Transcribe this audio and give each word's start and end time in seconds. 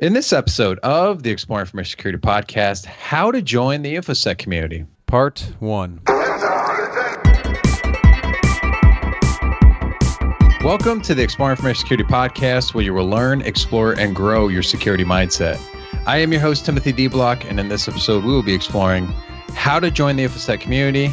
In 0.00 0.12
this 0.12 0.32
episode 0.32 0.78
of 0.84 1.24
the 1.24 1.30
Exploring 1.30 1.62
Information 1.62 1.90
Security 1.90 2.20
podcast, 2.20 2.84
how 2.84 3.32
to 3.32 3.42
join 3.42 3.82
the 3.82 3.96
InfoSec 3.96 4.38
community, 4.38 4.84
part 5.06 5.40
one. 5.58 6.00
Welcome 10.62 11.00
to 11.00 11.16
the 11.16 11.22
Exploring 11.24 11.56
Information 11.56 11.80
Security 11.80 12.04
podcast, 12.04 12.74
where 12.74 12.84
you 12.84 12.94
will 12.94 13.08
learn, 13.08 13.42
explore, 13.42 13.98
and 13.98 14.14
grow 14.14 14.46
your 14.46 14.62
security 14.62 15.02
mindset. 15.04 15.60
I 16.06 16.18
am 16.18 16.30
your 16.30 16.42
host, 16.42 16.64
Timothy 16.64 16.92
De 16.92 17.08
Block, 17.08 17.44
and 17.46 17.58
in 17.58 17.68
this 17.68 17.88
episode, 17.88 18.22
we 18.22 18.30
will 18.30 18.44
be 18.44 18.54
exploring 18.54 19.06
how 19.56 19.80
to 19.80 19.90
join 19.90 20.14
the 20.14 20.26
InfoSec 20.26 20.60
community. 20.60 21.12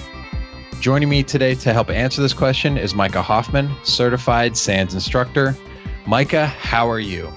Joining 0.80 1.10
me 1.10 1.24
today 1.24 1.56
to 1.56 1.74
help 1.74 1.90
answer 1.90 2.22
this 2.22 2.34
question 2.34 2.78
is 2.78 2.94
Micah 2.94 3.24
Hoffman, 3.24 3.76
certified 3.82 4.56
SANS 4.56 4.94
instructor. 4.94 5.58
Micah, 6.06 6.46
how 6.46 6.88
are 6.88 7.00
you? 7.00 7.34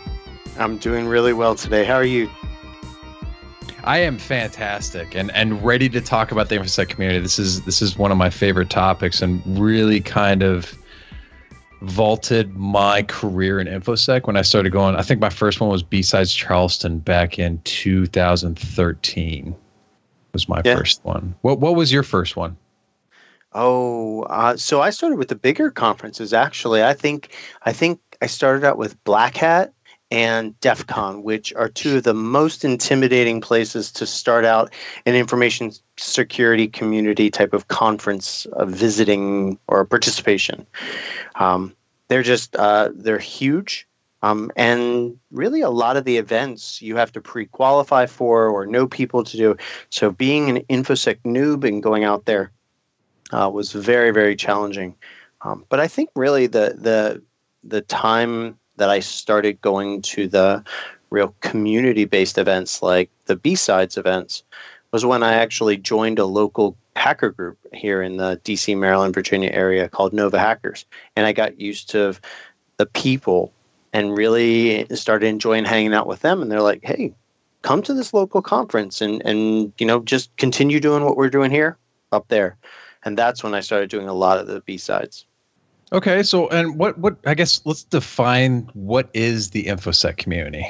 I'm 0.58 0.78
doing 0.78 1.06
really 1.06 1.32
well 1.32 1.54
today. 1.54 1.84
How 1.84 1.94
are 1.94 2.04
you? 2.04 2.28
I 3.84 3.98
am 3.98 4.18
fantastic 4.18 5.14
and 5.14 5.30
and 5.32 5.64
ready 5.64 5.88
to 5.88 6.00
talk 6.00 6.32
about 6.32 6.48
the 6.48 6.56
InfoSec 6.56 6.88
community. 6.88 7.20
This 7.20 7.38
is 7.38 7.62
this 7.62 7.80
is 7.80 7.96
one 7.96 8.10
of 8.10 8.18
my 8.18 8.28
favorite 8.28 8.70
topics 8.70 9.22
and 9.22 9.40
really 9.58 10.00
kind 10.00 10.42
of 10.42 10.76
vaulted 11.82 12.56
my 12.56 13.02
career 13.04 13.60
in 13.60 13.68
InfoSec 13.68 14.26
when 14.26 14.36
I 14.36 14.42
started 14.42 14.72
going. 14.72 14.96
I 14.96 15.02
think 15.02 15.20
my 15.20 15.30
first 15.30 15.60
one 15.60 15.70
was 15.70 15.84
B-Sides 15.84 16.34
Charleston 16.34 16.98
back 16.98 17.38
in 17.38 17.60
2013 17.62 19.54
was 20.32 20.48
my 20.48 20.60
yeah. 20.64 20.76
first 20.76 21.04
one. 21.04 21.34
What 21.42 21.60
what 21.60 21.76
was 21.76 21.92
your 21.92 22.02
first 22.02 22.36
one? 22.36 22.56
Oh, 23.52 24.22
uh, 24.24 24.56
so 24.56 24.82
I 24.82 24.90
started 24.90 25.16
with 25.16 25.28
the 25.28 25.34
bigger 25.34 25.70
conferences. 25.70 26.32
Actually, 26.32 26.82
I 26.84 26.94
think 26.94 27.34
I 27.62 27.72
think 27.72 28.00
I 28.20 28.26
started 28.26 28.64
out 28.64 28.76
with 28.76 29.02
Black 29.04 29.36
Hat 29.36 29.72
and 30.10 30.58
DEF 30.60 30.86
CON, 30.86 31.22
which 31.22 31.52
are 31.54 31.68
two 31.68 31.98
of 31.98 32.02
the 32.02 32.14
most 32.14 32.64
intimidating 32.64 33.40
places 33.40 33.92
to 33.92 34.06
start 34.06 34.44
out 34.44 34.72
an 35.04 35.14
information 35.14 35.72
security 35.96 36.66
community 36.66 37.30
type 37.30 37.52
of 37.52 37.68
conference 37.68 38.46
of 38.52 38.70
visiting 38.70 39.58
or 39.66 39.84
participation. 39.84 40.66
Um, 41.34 41.74
they're 42.08 42.22
just 42.22 42.56
uh, 42.56 42.90
they're 42.94 43.18
huge. 43.18 43.86
Um, 44.20 44.50
and 44.56 45.16
really, 45.30 45.60
a 45.60 45.70
lot 45.70 45.96
of 45.96 46.04
the 46.04 46.16
events 46.16 46.82
you 46.82 46.96
have 46.96 47.12
to 47.12 47.20
pre-qualify 47.20 48.06
for 48.06 48.48
or 48.48 48.66
know 48.66 48.88
people 48.88 49.22
to 49.22 49.36
do. 49.36 49.56
So, 49.90 50.10
being 50.10 50.50
an 50.50 50.64
infosec 50.64 51.18
noob 51.24 51.62
and 51.62 51.80
going 51.82 52.02
out 52.02 52.24
there 52.24 52.50
uh, 53.30 53.48
was 53.52 53.72
very, 53.72 54.10
very 54.10 54.34
challenging. 54.34 54.96
Um, 55.42 55.64
but 55.68 55.78
I 55.78 55.86
think 55.86 56.10
really 56.16 56.48
the 56.48 56.74
the 56.76 57.22
the 57.62 57.82
time 57.82 58.58
that 58.78 58.90
I 58.90 59.00
started 59.00 59.60
going 59.60 60.02
to 60.02 60.26
the 60.26 60.64
real 61.10 61.34
community 61.40 62.04
based 62.04 62.38
events 62.38 62.82
like 62.82 63.10
the 63.26 63.36
B-Sides 63.36 63.96
events 63.96 64.42
was 64.92 65.04
when 65.04 65.22
I 65.22 65.34
actually 65.34 65.76
joined 65.76 66.18
a 66.18 66.24
local 66.24 66.76
hacker 66.96 67.30
group 67.30 67.58
here 67.72 68.02
in 68.02 68.16
the 68.16 68.40
DC, 68.44 68.76
Maryland, 68.76 69.14
Virginia 69.14 69.50
area 69.52 69.88
called 69.88 70.12
Nova 70.12 70.38
Hackers. 70.38 70.84
And 71.16 71.26
I 71.26 71.32
got 71.32 71.60
used 71.60 71.90
to 71.90 72.18
the 72.76 72.86
people 72.86 73.52
and 73.92 74.16
really 74.16 74.86
started 74.94 75.26
enjoying 75.26 75.64
hanging 75.64 75.94
out 75.94 76.06
with 76.06 76.20
them. 76.20 76.42
And 76.42 76.50
they're 76.50 76.62
like, 76.62 76.84
hey, 76.84 77.14
come 77.62 77.82
to 77.82 77.94
this 77.94 78.14
local 78.14 78.42
conference 78.42 79.00
and, 79.00 79.22
and 79.24 79.72
you 79.78 79.86
know, 79.86 80.00
just 80.00 80.34
continue 80.36 80.80
doing 80.80 81.04
what 81.04 81.16
we're 81.16 81.30
doing 81.30 81.50
here 81.50 81.76
up 82.12 82.28
there. 82.28 82.56
And 83.04 83.16
that's 83.16 83.42
when 83.42 83.54
I 83.54 83.60
started 83.60 83.90
doing 83.90 84.08
a 84.08 84.14
lot 84.14 84.38
of 84.38 84.46
the 84.46 84.60
B-Sides. 84.60 85.24
Okay, 85.92 86.22
so 86.22 86.48
and 86.48 86.78
what 86.78 86.98
what 86.98 87.16
I 87.26 87.34
guess 87.34 87.62
let's 87.64 87.84
define 87.84 88.68
what 88.74 89.08
is 89.14 89.50
the 89.50 89.64
infosec 89.64 90.18
community. 90.18 90.66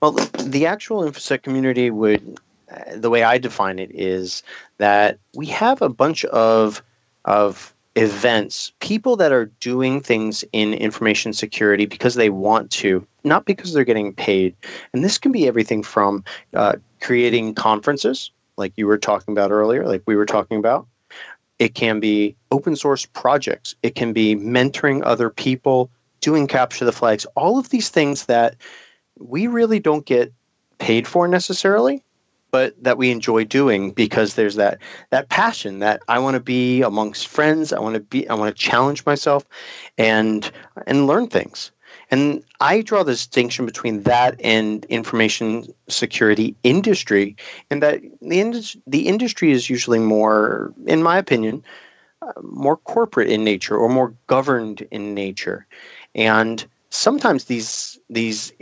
Well, 0.00 0.12
the 0.12 0.66
actual 0.66 1.02
infosec 1.02 1.42
community 1.42 1.90
would 1.90 2.40
uh, 2.70 2.96
the 2.96 3.10
way 3.10 3.22
I 3.22 3.38
define 3.38 3.78
it 3.78 3.90
is 3.92 4.42
that 4.78 5.18
we 5.34 5.46
have 5.46 5.82
a 5.82 5.88
bunch 5.88 6.24
of 6.26 6.82
of 7.24 7.74
events, 7.96 8.72
people 8.80 9.16
that 9.16 9.32
are 9.32 9.46
doing 9.60 10.00
things 10.00 10.44
in 10.52 10.74
information 10.74 11.32
security 11.32 11.86
because 11.86 12.16
they 12.16 12.30
want 12.30 12.70
to, 12.72 13.06
not 13.22 13.44
because 13.44 13.72
they're 13.72 13.84
getting 13.84 14.12
paid. 14.12 14.54
And 14.92 15.04
this 15.04 15.16
can 15.18 15.32
be 15.32 15.46
everything 15.46 15.82
from 15.82 16.24
uh, 16.54 16.74
creating 17.00 17.54
conferences, 17.54 18.30
like 18.56 18.72
you 18.76 18.86
were 18.86 18.98
talking 18.98 19.32
about 19.32 19.52
earlier, 19.52 19.86
like 19.86 20.02
we 20.06 20.16
were 20.16 20.26
talking 20.26 20.58
about, 20.58 20.86
it 21.58 21.74
can 21.74 22.00
be 22.00 22.36
open 22.50 22.76
source 22.76 23.06
projects. 23.06 23.74
It 23.82 23.94
can 23.94 24.12
be 24.12 24.34
mentoring 24.36 25.02
other 25.04 25.30
people, 25.30 25.90
doing 26.20 26.46
capture 26.46 26.84
the 26.84 26.92
flags, 26.92 27.26
all 27.36 27.58
of 27.58 27.70
these 27.70 27.88
things 27.88 28.26
that 28.26 28.56
we 29.18 29.46
really 29.46 29.78
don't 29.78 30.04
get 30.06 30.32
paid 30.78 31.06
for 31.06 31.28
necessarily, 31.28 32.02
but 32.50 32.74
that 32.82 32.98
we 32.98 33.10
enjoy 33.10 33.44
doing 33.44 33.92
because 33.92 34.34
there's 34.34 34.56
that 34.56 34.78
that 35.10 35.28
passion 35.28 35.78
that 35.80 36.02
I 36.08 36.18
want 36.18 36.34
to 36.34 36.40
be 36.40 36.82
amongst 36.82 37.28
friends. 37.28 37.72
I 37.72 37.80
want 37.80 37.94
to 37.94 38.00
be 38.00 38.28
I 38.28 38.34
want 38.34 38.54
to 38.54 38.62
challenge 38.62 39.06
myself 39.06 39.44
and 39.98 40.50
and 40.86 41.06
learn 41.06 41.28
things. 41.28 41.70
And 42.10 42.42
I 42.60 42.82
draw 42.82 43.02
the 43.02 43.12
distinction 43.12 43.66
between 43.66 44.02
that 44.02 44.40
and 44.42 44.84
information 44.86 45.72
security 45.88 46.54
industry, 46.62 47.36
and 47.70 47.82
that 47.82 48.00
the, 48.20 48.40
indus- 48.40 48.76
the 48.86 49.06
industry 49.08 49.52
is 49.52 49.70
usually 49.70 49.98
more, 49.98 50.72
in 50.86 51.02
my 51.02 51.18
opinion, 51.18 51.64
uh, 52.22 52.32
more 52.42 52.76
corporate 52.76 53.28
in 53.28 53.44
nature 53.44 53.76
or 53.76 53.88
more 53.88 54.14
governed 54.26 54.86
in 54.90 55.14
nature. 55.14 55.66
And 56.14 56.64
sometimes 56.90 57.44
these 57.44 57.98
these 58.08 58.52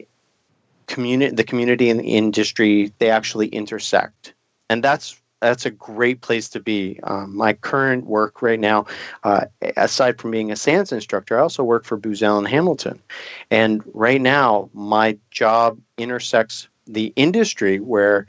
community 0.86 1.34
the 1.34 1.44
community 1.44 1.91
and 1.91 2.00
the 2.00 2.16
industry 2.16 2.92
they 2.98 3.10
actually 3.10 3.48
intersect 3.48 4.34
and 4.69 4.82
that's 4.82 5.22
that's 5.42 5.66
a 5.66 5.70
great 5.70 6.20
place 6.20 6.48
to 6.50 6.60
be. 6.60 7.00
Um, 7.03 7.36
my 7.36 7.53
current 7.53 8.06
work 8.06 8.42
right 8.42 8.60
now, 8.60 8.86
uh, 9.25 9.47
aside 9.76 10.20
from 10.20 10.30
being 10.30 10.53
a 10.53 10.56
SANS 10.56 10.92
instructor, 10.92 11.36
I 11.36 11.42
also 11.42 11.64
work 11.64 11.84
for 11.84 11.97
Booz 11.97 12.22
Allen 12.22 12.44
Hamilton. 12.44 13.03
And 13.50 13.82
right 13.92 14.20
now, 14.20 14.70
my 14.72 15.19
job 15.32 15.78
intersects 15.98 16.69
the 16.86 17.12
industry 17.16 17.80
where 17.80 18.26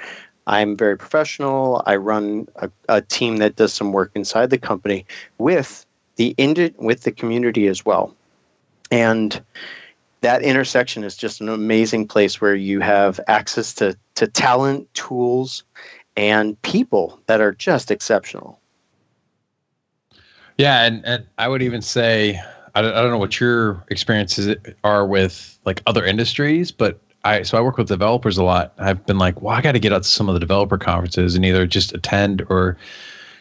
I'm 0.48 0.76
very 0.76 0.98
professional. 0.98 1.84
I 1.86 1.98
run 1.98 2.48
a, 2.56 2.70
a 2.90 3.02
team 3.02 3.38
that 3.38 3.56
does 3.56 3.74
some 3.74 3.94
work 3.94 4.12
inside 4.16 4.50
the 4.50 4.58
company 4.58 5.06
with 5.38 5.86
the 6.16 6.36
with 6.78 7.04
the 7.04 7.12
community 7.12 7.68
as 7.68 7.86
well. 7.86 8.16
And 8.92 9.40
that 10.22 10.42
intersection 10.42 11.04
is 11.04 11.16
just 11.16 11.42
an 11.42 11.50
amazing 11.50 12.08
place 12.08 12.40
where 12.40 12.56
you 12.56 12.80
have 12.80 13.20
access 13.28 13.74
to, 13.76 13.98
to 14.16 14.28
talent, 14.28 14.92
tools, 14.94 15.64
and 16.16 16.62
people 16.62 17.20
that 17.28 17.42
are 17.42 17.52
just 17.52 17.92
exceptional. 17.92 18.60
Yeah, 20.58 20.86
and, 20.86 21.04
and 21.06 21.26
I 21.38 21.48
would 21.48 21.62
even 21.62 21.82
say 21.82 22.40
I 22.76 22.82
don't, 22.82 22.94
I 22.94 23.02
don't 23.02 23.12
know 23.12 23.18
what 23.18 23.40
your 23.40 23.84
experiences 23.90 24.56
are 24.84 25.06
with 25.06 25.60
like 25.66 25.82
other 25.86 26.04
industries, 26.06 26.72
but 26.72 27.00
I 27.24 27.44
so 27.44 27.58
I 27.58 27.62
work 27.62 27.78
with 27.78 27.88
developers 27.88 28.38
a 28.38 28.44
lot. 28.44 28.74
I've 28.78 29.06
been 29.06 29.18
like, 29.18 29.42
well, 29.42 29.56
I 29.56 29.62
got 29.62 29.74
to 29.74 29.80
get 29.80 29.94
out 29.94 30.04
to 30.04 30.10
some 30.10 30.28
of 30.28 30.34
the 30.34 30.40
developer 30.40 30.78
conferences 30.78 31.36
and 31.36 31.46
either 31.46 31.66
just 31.66 31.94
attend 31.94 32.44
or 32.50 32.78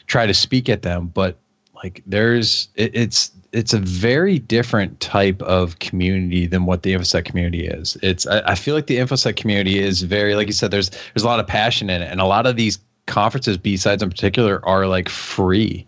try 0.06 0.26
to 0.26 0.34
speak 0.34 0.68
at 0.68 0.82
them. 0.82 1.08
But 1.08 1.38
like, 1.82 2.02
there's 2.06 2.68
it, 2.76 2.94
it's 2.94 3.32
it's 3.52 3.72
a 3.72 3.78
very 3.78 4.38
different 4.38 4.98
type 5.00 5.42
of 5.42 5.78
community 5.78 6.46
than 6.46 6.64
what 6.64 6.82
the 6.82 6.94
infosec 6.94 7.24
community 7.24 7.66
is. 7.66 7.96
It's 8.02 8.26
I, 8.26 8.40
I, 8.40 8.54
feel 8.54 8.74
like 8.74 8.86
the 8.86 8.96
infosec 8.96 9.36
community 9.36 9.78
is 9.78 10.02
very 10.02 10.34
like 10.34 10.46
you 10.46 10.52
said. 10.52 10.70
There's 10.70 10.90
there's 10.90 11.24
a 11.24 11.26
lot 11.26 11.40
of 11.40 11.46
passion 11.46 11.90
in 11.90 12.00
it, 12.00 12.10
and 12.10 12.20
a 12.20 12.24
lot 12.24 12.46
of 12.46 12.56
these 12.56 12.78
conferences, 13.06 13.58
B-Sides 13.58 14.02
in 14.02 14.08
particular, 14.08 14.64
are 14.66 14.86
like 14.86 15.08
free, 15.08 15.86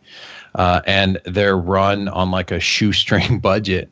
uh, 0.56 0.80
and 0.86 1.20
they're 1.24 1.56
run 1.56 2.08
on 2.08 2.30
like 2.30 2.50
a 2.50 2.60
shoestring 2.60 3.38
budget, 3.40 3.90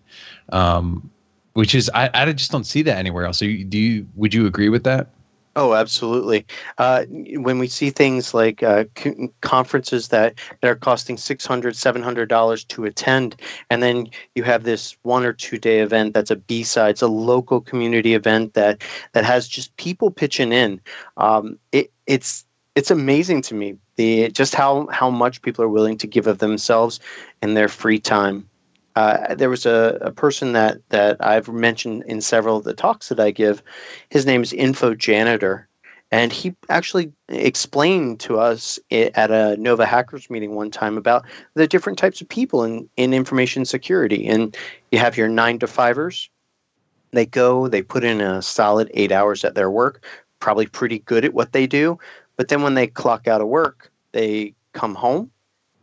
um, 0.50 1.08
which 1.52 1.74
is 1.74 1.90
I 1.94 2.10
I 2.12 2.32
just 2.32 2.50
don't 2.50 2.66
see 2.66 2.82
that 2.82 2.98
anywhere 2.98 3.26
else. 3.26 3.38
So 3.38 3.44
you, 3.44 3.64
do 3.64 3.78
you 3.78 4.06
would 4.16 4.34
you 4.34 4.46
agree 4.46 4.68
with 4.68 4.84
that? 4.84 5.08
Oh, 5.54 5.74
absolutely. 5.74 6.46
Uh, 6.78 7.04
when 7.10 7.58
we 7.58 7.68
see 7.68 7.90
things 7.90 8.32
like 8.32 8.62
uh, 8.62 8.84
c- 8.96 9.28
conferences 9.42 10.08
that, 10.08 10.38
that 10.60 10.68
are 10.68 10.74
costing 10.76 11.16
$600, 11.16 11.62
$700 11.62 12.68
to 12.68 12.84
attend, 12.86 13.36
and 13.68 13.82
then 13.82 14.06
you 14.34 14.44
have 14.44 14.62
this 14.62 14.96
one 15.02 15.26
or 15.26 15.34
two 15.34 15.58
day 15.58 15.80
event 15.80 16.14
that's 16.14 16.30
a 16.30 16.36
B 16.36 16.62
side, 16.62 16.90
it's 16.90 17.02
a 17.02 17.06
local 17.06 17.60
community 17.60 18.14
event 18.14 18.54
that, 18.54 18.82
that 19.12 19.24
has 19.24 19.46
just 19.46 19.76
people 19.76 20.10
pitching 20.10 20.52
in, 20.52 20.80
um, 21.18 21.58
it, 21.70 21.92
it's, 22.06 22.46
it's 22.74 22.90
amazing 22.90 23.42
to 23.42 23.54
me 23.54 23.76
the 23.96 24.30
just 24.30 24.54
how, 24.54 24.86
how 24.86 25.10
much 25.10 25.42
people 25.42 25.62
are 25.62 25.68
willing 25.68 25.98
to 25.98 26.06
give 26.06 26.26
of 26.26 26.38
themselves 26.38 26.98
in 27.42 27.52
their 27.52 27.68
free 27.68 27.98
time 27.98 28.48
uh, 28.96 29.34
there 29.34 29.50
was 29.50 29.66
a, 29.66 29.98
a 30.00 30.10
person 30.10 30.52
that 30.52 30.78
that 30.90 31.16
I've 31.20 31.48
mentioned 31.48 32.04
in 32.06 32.20
several 32.20 32.56
of 32.56 32.64
the 32.64 32.74
talks 32.74 33.08
that 33.08 33.18
I 33.20 33.30
give. 33.30 33.62
His 34.10 34.26
name 34.26 34.42
is 34.42 34.52
Info 34.52 34.94
Janitor, 34.94 35.66
and 36.10 36.32
he 36.32 36.54
actually 36.68 37.10
explained 37.28 38.20
to 38.20 38.38
us 38.38 38.78
at 38.90 39.30
a 39.30 39.56
Nova 39.56 39.86
Hackers 39.86 40.28
meeting 40.28 40.54
one 40.54 40.70
time 40.70 40.98
about 40.98 41.24
the 41.54 41.66
different 41.66 41.98
types 41.98 42.20
of 42.20 42.28
people 42.28 42.64
in, 42.64 42.88
in 42.96 43.14
information 43.14 43.64
security. 43.64 44.28
And 44.28 44.56
you 44.90 44.98
have 44.98 45.16
your 45.16 45.28
nine 45.28 45.58
to 45.60 45.66
fivers, 45.66 46.28
They 47.12 47.26
go, 47.26 47.68
they 47.68 47.82
put 47.82 48.04
in 48.04 48.20
a 48.20 48.42
solid 48.42 48.90
eight 48.94 49.12
hours 49.12 49.44
at 49.44 49.54
their 49.54 49.70
work, 49.70 50.04
probably 50.40 50.66
pretty 50.66 51.00
good 51.00 51.24
at 51.24 51.34
what 51.34 51.52
they 51.52 51.66
do. 51.66 51.98
But 52.36 52.48
then 52.48 52.62
when 52.62 52.74
they 52.74 52.86
clock 52.86 53.28
out 53.28 53.40
of 53.40 53.48
work, 53.48 53.90
they 54.12 54.54
come 54.72 54.94
home 54.94 55.30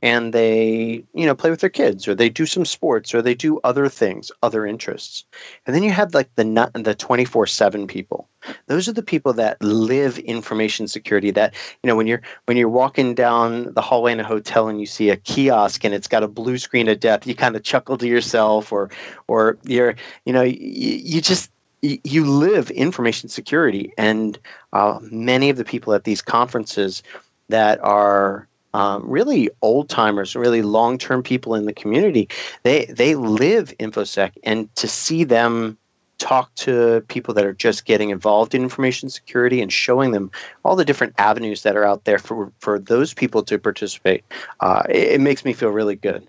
and 0.01 0.33
they 0.33 1.03
you 1.13 1.25
know 1.25 1.35
play 1.35 1.49
with 1.49 1.61
their 1.61 1.69
kids 1.69 2.07
or 2.07 2.15
they 2.15 2.29
do 2.29 2.45
some 2.45 2.65
sports 2.65 3.13
or 3.13 3.21
they 3.21 3.35
do 3.35 3.59
other 3.63 3.87
things 3.89 4.31
other 4.43 4.65
interests. 4.65 5.25
And 5.65 5.75
then 5.75 5.83
you 5.83 5.91
have 5.91 6.13
like 6.13 6.33
the 6.35 6.43
the 6.43 6.95
24/7 6.95 7.87
people. 7.87 8.29
Those 8.67 8.87
are 8.87 8.93
the 8.93 9.03
people 9.03 9.33
that 9.33 9.61
live 9.61 10.17
information 10.19 10.87
security 10.87 11.31
that 11.31 11.53
you 11.83 11.87
know 11.87 11.95
when 11.95 12.07
you're 12.07 12.21
when 12.45 12.57
you're 12.57 12.69
walking 12.69 13.13
down 13.13 13.73
the 13.73 13.81
hallway 13.81 14.11
in 14.11 14.19
a 14.19 14.23
hotel 14.23 14.67
and 14.67 14.79
you 14.79 14.85
see 14.85 15.09
a 15.09 15.17
kiosk 15.17 15.83
and 15.83 15.93
it's 15.93 16.07
got 16.07 16.23
a 16.23 16.27
blue 16.27 16.57
screen 16.57 16.87
of 16.87 16.99
death 16.99 17.27
you 17.27 17.35
kind 17.35 17.55
of 17.55 17.63
chuckle 17.63 17.97
to 17.97 18.07
yourself 18.07 18.71
or 18.71 18.89
or 19.27 19.57
you're 19.63 19.95
you 20.25 20.33
know 20.33 20.41
you, 20.41 20.55
you 20.59 21.21
just 21.21 21.51
you 21.81 22.25
live 22.25 22.71
information 22.71 23.29
security. 23.29 23.93
And 23.97 24.37
uh, 24.73 24.99
many 25.01 25.49
of 25.49 25.57
the 25.57 25.65
people 25.65 25.93
at 25.93 26.03
these 26.03 26.21
conferences 26.21 27.03
that 27.47 27.79
are 27.81 28.47
um, 28.73 29.03
really 29.09 29.49
old 29.61 29.89
timers, 29.89 30.35
really 30.35 30.61
long 30.61 30.97
term 30.97 31.23
people 31.23 31.55
in 31.55 31.65
the 31.65 31.73
community, 31.73 32.29
they 32.63 32.85
they 32.85 33.15
live 33.15 33.73
infosec, 33.79 34.31
and 34.43 34.73
to 34.75 34.87
see 34.87 35.23
them 35.23 35.77
talk 36.19 36.53
to 36.55 37.01
people 37.07 37.33
that 37.33 37.45
are 37.45 37.53
just 37.53 37.85
getting 37.85 38.09
involved 38.09 38.53
in 38.53 38.61
information 38.61 39.09
security 39.09 39.61
and 39.61 39.71
showing 39.71 40.11
them 40.11 40.29
all 40.63 40.75
the 40.75 40.85
different 40.85 41.13
avenues 41.17 41.63
that 41.63 41.77
are 41.77 41.85
out 41.85 42.03
there 42.03 42.19
for 42.19 42.51
for 42.59 42.77
those 42.77 43.13
people 43.13 43.41
to 43.43 43.57
participate, 43.57 44.23
uh, 44.59 44.83
it, 44.89 45.13
it 45.13 45.21
makes 45.21 45.45
me 45.45 45.53
feel 45.53 45.69
really 45.69 45.95
good. 45.95 46.27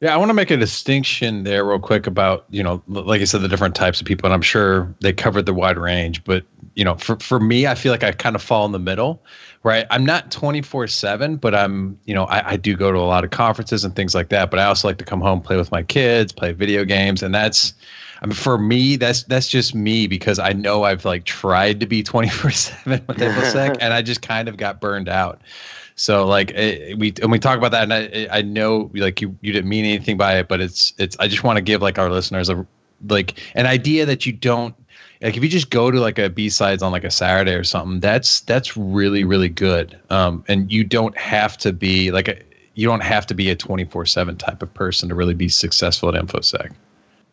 Yeah, 0.00 0.12
I 0.12 0.16
want 0.18 0.28
to 0.28 0.34
make 0.34 0.50
a 0.50 0.56
distinction 0.56 1.44
there, 1.44 1.64
real 1.64 1.78
quick, 1.78 2.06
about 2.06 2.44
you 2.50 2.62
know, 2.62 2.82
like 2.88 3.20
I 3.20 3.24
said, 3.24 3.40
the 3.40 3.48
different 3.48 3.74
types 3.74 4.00
of 4.00 4.06
people, 4.06 4.26
and 4.26 4.34
I'm 4.34 4.42
sure 4.42 4.94
they 5.00 5.12
covered 5.12 5.46
the 5.46 5.54
wide 5.54 5.78
range. 5.78 6.22
But 6.24 6.44
you 6.74 6.84
know, 6.84 6.96
for 6.96 7.16
for 7.20 7.40
me, 7.40 7.66
I 7.66 7.74
feel 7.74 7.92
like 7.92 8.04
I 8.04 8.12
kind 8.12 8.36
of 8.36 8.42
fall 8.42 8.66
in 8.66 8.72
the 8.72 8.78
middle 8.78 9.22
right? 9.64 9.86
I'm 9.90 10.04
not 10.06 10.30
24 10.30 10.86
seven, 10.86 11.36
but 11.36 11.54
I'm, 11.54 11.98
you 12.04 12.14
know, 12.14 12.24
I, 12.24 12.50
I, 12.50 12.56
do 12.56 12.76
go 12.76 12.92
to 12.92 12.98
a 12.98 13.00
lot 13.00 13.24
of 13.24 13.30
conferences 13.30 13.82
and 13.82 13.96
things 13.96 14.14
like 14.14 14.28
that. 14.28 14.50
But 14.50 14.60
I 14.60 14.64
also 14.64 14.86
like 14.86 14.98
to 14.98 15.04
come 15.04 15.22
home, 15.22 15.40
play 15.40 15.56
with 15.56 15.72
my 15.72 15.82
kids, 15.82 16.32
play 16.32 16.52
video 16.52 16.84
games. 16.84 17.22
And 17.22 17.34
that's, 17.34 17.72
I 18.20 18.26
mean, 18.26 18.34
for 18.34 18.58
me, 18.58 18.96
that's, 18.96 19.24
that's 19.24 19.48
just 19.48 19.74
me 19.74 20.06
because 20.06 20.38
I 20.38 20.52
know 20.52 20.84
I've 20.84 21.06
like 21.06 21.24
tried 21.24 21.80
to 21.80 21.86
be 21.86 22.02
24 22.02 22.50
seven 22.50 23.04
with 23.08 23.16
InfoSec 23.16 23.78
and 23.80 23.94
I 23.94 24.02
just 24.02 24.22
kind 24.22 24.48
of 24.48 24.58
got 24.58 24.80
burned 24.80 25.08
out. 25.08 25.40
So 25.96 26.26
like 26.26 26.50
it, 26.50 26.92
eh, 26.92 26.94
we, 26.98 27.14
and 27.22 27.30
we 27.30 27.38
talk 27.38 27.58
about 27.58 27.70
that 27.70 27.84
and 27.84 27.92
I, 27.92 28.38
I 28.38 28.42
know 28.42 28.90
like 28.94 29.20
you, 29.20 29.36
you 29.40 29.52
didn't 29.52 29.68
mean 29.68 29.84
anything 29.84 30.16
by 30.16 30.38
it, 30.38 30.48
but 30.48 30.60
it's, 30.60 30.92
it's, 30.98 31.16
I 31.20 31.28
just 31.28 31.44
want 31.44 31.56
to 31.56 31.62
give 31.62 31.82
like 31.82 31.98
our 31.98 32.10
listeners 32.10 32.48
a, 32.48 32.66
like 33.08 33.40
an 33.54 33.66
idea 33.66 34.06
that 34.06 34.26
you 34.26 34.32
don't 34.32 34.74
like 35.22 35.36
if 35.36 35.42
you 35.42 35.48
just 35.48 35.70
go 35.70 35.90
to 35.90 36.00
like 36.00 36.18
a 36.18 36.28
b-sides 36.28 36.82
on 36.82 36.92
like 36.92 37.04
a 37.04 37.10
saturday 37.10 37.54
or 37.54 37.64
something 37.64 38.00
that's 38.00 38.40
that's 38.42 38.76
really 38.76 39.24
really 39.24 39.48
good. 39.48 39.98
Um, 40.10 40.44
and 40.48 40.70
you 40.70 40.84
don't 40.84 41.16
have 41.16 41.56
to 41.58 41.72
be 41.72 42.10
like 42.10 42.28
a, 42.28 42.38
you 42.74 42.86
don't 42.86 43.02
have 43.02 43.26
to 43.26 43.34
be 43.34 43.50
a 43.50 43.56
24-7 43.56 44.38
type 44.38 44.62
of 44.62 44.72
person 44.74 45.08
to 45.08 45.14
really 45.14 45.34
be 45.34 45.48
successful 45.48 46.08
at 46.08 46.14
infosec. 46.14 46.72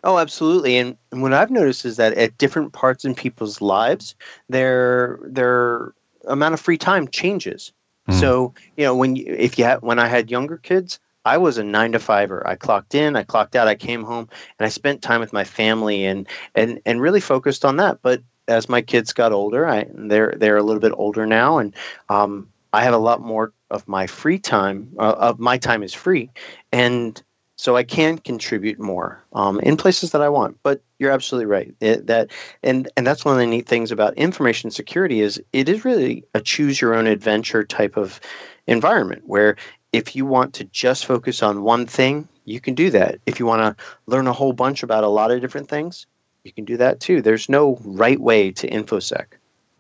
Oh 0.04 0.18
absolutely 0.18 0.78
and, 0.78 0.98
and 1.12 1.22
what 1.22 1.34
i've 1.34 1.52
noticed 1.52 1.86
is 1.86 1.98
that 1.98 2.14
at 2.14 2.38
different 2.38 2.74
parts 2.74 3.06
in 3.06 3.14
people's 3.14 3.62
lives 3.62 4.16
their 4.50 5.20
their 5.24 5.94
amount 6.28 6.54
of 6.54 6.60
free 6.60 6.78
time 6.78 7.08
changes 7.08 7.72
mm-hmm. 8.08 8.20
so 8.20 8.54
you 8.78 8.84
know 8.84 8.96
when 8.96 9.16
you, 9.16 9.26
if 9.28 9.58
you 9.58 9.66
had 9.66 9.82
when 9.82 10.00
i 10.00 10.08
had 10.08 10.32
younger 10.32 10.58
kids 10.58 11.00
I 11.24 11.38
was 11.38 11.58
a 11.58 11.64
nine 11.64 11.92
to 11.92 12.00
fiver. 12.00 12.46
I 12.48 12.56
clocked 12.56 12.96
in, 12.96 13.16
I 13.16 13.24
clocked 13.24 13.56
out, 13.56 13.68
I 13.68 13.76
came 13.76 14.04
home, 14.04 14.28
and 14.58 14.66
I 14.66 14.70
spent 14.70 15.02
time 15.02 15.20
with 15.20 15.34
my 15.34 15.44
family 15.44 16.06
and 16.06 16.28
and 16.56 16.82
and 16.86 17.02
really 17.02 17.22
focused 17.22 17.64
on 17.64 17.78
that. 17.78 18.00
But 18.02 18.24
as 18.48 18.70
my 18.70 18.82
kids 18.82 19.14
got 19.14 19.32
older, 19.32 19.68
I 19.68 19.86
they're 19.94 20.34
they're 20.38 20.58
a 20.58 20.64
little 20.64 20.82
bit 20.82 20.94
older 20.96 21.26
now, 21.26 21.60
and 21.60 21.76
um, 22.10 22.50
I 22.74 22.84
have 22.84 22.94
a 22.94 23.00
lot 23.00 23.22
more 23.22 23.54
of 23.70 23.88
my 23.88 24.08
free 24.08 24.40
time. 24.40 24.92
Uh, 24.98 25.16
of 25.18 25.40
my 25.40 25.58
time 25.58 25.84
is 25.84 25.94
free, 25.94 26.30
and 26.72 27.22
so 27.56 27.76
I 27.76 27.84
can 27.84 28.18
contribute 28.18 28.80
more 28.80 29.24
um, 29.34 29.60
in 29.60 29.78
places 29.78 30.12
that 30.12 30.22
I 30.22 30.30
want. 30.30 30.58
But 30.64 30.82
you're 31.02 31.12
absolutely 31.12 31.48
right 31.48 31.74
it, 31.82 32.08
that 32.08 32.32
and 32.62 32.88
and 32.96 33.06
that's 33.06 33.26
one 33.26 33.34
of 33.34 33.40
the 33.40 33.48
neat 33.48 33.68
things 33.68 33.92
about 33.92 34.14
information 34.14 34.70
security 34.70 35.20
is 35.20 35.42
it 35.52 35.68
is 35.68 35.84
really 35.84 36.24
a 36.36 36.40
choose 36.40 36.80
your 36.80 36.94
own 36.94 37.08
adventure 37.08 37.64
type 37.64 37.98
of 37.98 38.22
environment 38.68 39.24
where 39.26 39.58
if 39.94 40.16
you 40.16 40.26
want 40.26 40.54
to 40.54 40.64
just 40.66 41.06
focus 41.06 41.44
on 41.44 41.64
one 41.64 41.86
thing, 41.86 42.28
you 42.46 42.62
can 42.62 42.76
do 42.76 42.90
that. 42.92 43.20
If 43.26 43.40
you 43.40 43.46
want 43.46 43.78
to 43.78 43.84
learn 44.08 44.28
a 44.28 44.34
whole 44.34 44.54
bunch 44.54 44.84
about 44.84 45.04
a 45.04 45.08
lot 45.08 45.32
of 45.32 45.42
different 45.42 45.70
things, 45.70 46.06
you 46.44 46.52
can 46.52 46.66
do 46.66 46.78
that 46.78 47.00
too. 47.00 47.22
There's 47.22 47.50
no 47.50 47.78
right 47.84 48.20
way 48.20 48.52
to 48.52 48.70
InfoSec. 48.70 49.26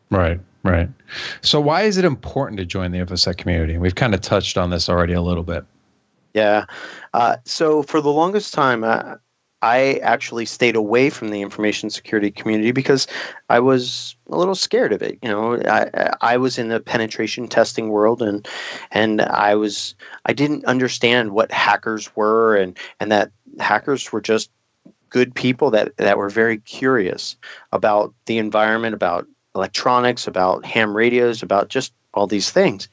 Right, 0.10 0.40
right. 0.64 0.90
So, 1.42 1.62
why 1.62 1.84
is 1.84 1.98
it 1.98 2.06
important 2.06 2.60
to 2.60 2.66
join 2.66 2.92
the 2.92 3.00
InfoSec 3.00 3.38
community? 3.38 3.78
We've 3.78 3.96
kind 3.96 4.14
of 4.14 4.22
touched 4.22 4.58
on 4.58 4.70
this 4.70 4.90
already 4.90 5.14
a 5.14 5.22
little 5.22 5.44
bit. 5.44 5.64
Yeah. 6.34 6.66
Uh, 7.14 7.38
so, 7.46 7.84
for 7.84 8.02
the 8.02 8.12
longest 8.12 8.54
time, 8.54 8.84
uh, 8.84 9.16
I 9.62 10.00
actually 10.02 10.46
stayed 10.46 10.76
away 10.76 11.10
from 11.10 11.30
the 11.30 11.42
information 11.42 11.90
security 11.90 12.32
community 12.32 12.72
because 12.72 13.08
I 13.50 13.60
was 13.60 14.16
a 14.30 14.38
little 14.38 14.56
scared 14.56 14.92
of 14.92 15.02
it. 15.02 15.20
You 15.22 15.30
know, 15.30 15.62
I 15.68 16.12
I 16.22 16.38
was 16.38 16.58
in 16.58 16.70
the 16.70 16.80
penetration 16.80 17.48
testing 17.48 17.90
world 17.90 18.22
and 18.22 18.48
and 18.92 19.22
I 19.22 19.56
was 19.56 19.96
I 20.26 20.34
didn't 20.34 20.66
understand 20.66 21.32
what 21.32 21.52
hackers 21.52 22.16
were 22.16 22.56
and 22.56 22.78
and 23.00 23.12
that 23.12 23.32
hackers 23.60 24.12
were 24.12 24.22
just 24.22 24.50
good 25.10 25.36
people 25.36 25.70
that 25.72 25.96
that 25.98 26.18
were 26.18 26.30
very 26.30 26.58
curious 26.58 27.36
about 27.72 28.14
the 28.26 28.40
environment, 28.40 28.96
about 28.96 29.28
electronics, 29.56 30.28
about 30.28 30.66
ham 30.66 30.96
radios, 30.96 31.44
about 31.44 31.68
just 31.68 31.94
all 32.14 32.28
these 32.28 32.52
things. 32.52 32.90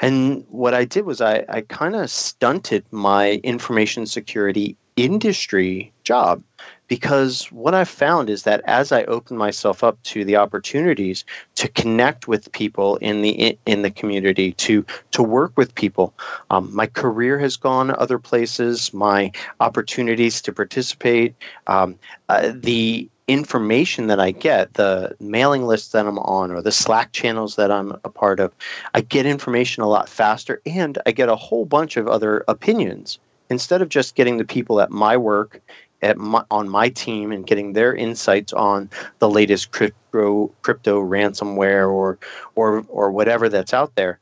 And 0.00 0.44
what 0.48 0.74
I 0.74 0.84
did 0.84 1.04
was 1.04 1.20
I, 1.20 1.44
I 1.48 1.60
kind 1.62 1.94
of 1.94 2.10
stunted 2.10 2.84
my 2.90 3.32
information 3.42 4.06
security 4.06 4.76
industry 4.96 5.92
job 6.04 6.42
because 6.88 7.50
what 7.52 7.74
I've 7.74 7.88
found 7.88 8.30
is 8.30 8.44
that 8.44 8.62
as 8.64 8.92
I 8.92 9.04
open 9.04 9.36
myself 9.36 9.82
up 9.82 10.02
to 10.04 10.24
the 10.24 10.36
opportunities 10.36 11.24
to 11.56 11.68
connect 11.68 12.28
with 12.28 12.50
people 12.52 12.96
in 12.96 13.22
the 13.22 13.58
in 13.66 13.82
the 13.82 13.90
community, 13.90 14.52
to 14.52 14.84
to 15.10 15.22
work 15.22 15.52
with 15.56 15.74
people, 15.74 16.14
um, 16.50 16.74
my 16.74 16.86
career 16.86 17.38
has 17.38 17.56
gone 17.56 17.94
other 17.98 18.18
places. 18.18 18.94
My 18.94 19.32
opportunities 19.60 20.40
to 20.42 20.52
participate, 20.52 21.34
um, 21.66 21.98
uh, 22.28 22.52
the 22.54 23.08
information 23.28 24.06
that 24.06 24.20
I 24.20 24.30
get, 24.30 24.74
the 24.74 25.16
mailing 25.18 25.66
lists 25.66 25.90
that 25.90 26.06
I'm 26.06 26.20
on, 26.20 26.52
or 26.52 26.62
the 26.62 26.70
Slack 26.70 27.10
channels 27.10 27.56
that 27.56 27.72
I'm 27.72 27.90
a 28.04 28.08
part 28.08 28.38
of, 28.38 28.52
I 28.94 29.00
get 29.00 29.26
information 29.26 29.82
a 29.82 29.88
lot 29.88 30.08
faster, 30.08 30.62
and 30.64 30.98
I 31.04 31.10
get 31.10 31.28
a 31.28 31.36
whole 31.36 31.64
bunch 31.64 31.96
of 31.96 32.06
other 32.06 32.44
opinions 32.46 33.18
instead 33.50 33.82
of 33.82 33.88
just 33.88 34.14
getting 34.14 34.38
the 34.38 34.44
people 34.44 34.80
at 34.80 34.90
my 34.90 35.16
work 35.16 35.60
at 36.02 36.18
my, 36.18 36.44
on 36.50 36.68
my 36.68 36.90
team 36.90 37.32
and 37.32 37.46
getting 37.46 37.72
their 37.72 37.94
insights 37.94 38.52
on 38.52 38.90
the 39.18 39.30
latest 39.30 39.72
crypto 39.72 40.52
crypto 40.62 41.02
ransomware 41.02 41.90
or 41.90 42.18
or 42.54 42.84
or 42.88 43.10
whatever 43.10 43.48
that's 43.48 43.72
out 43.72 43.94
there 43.94 44.20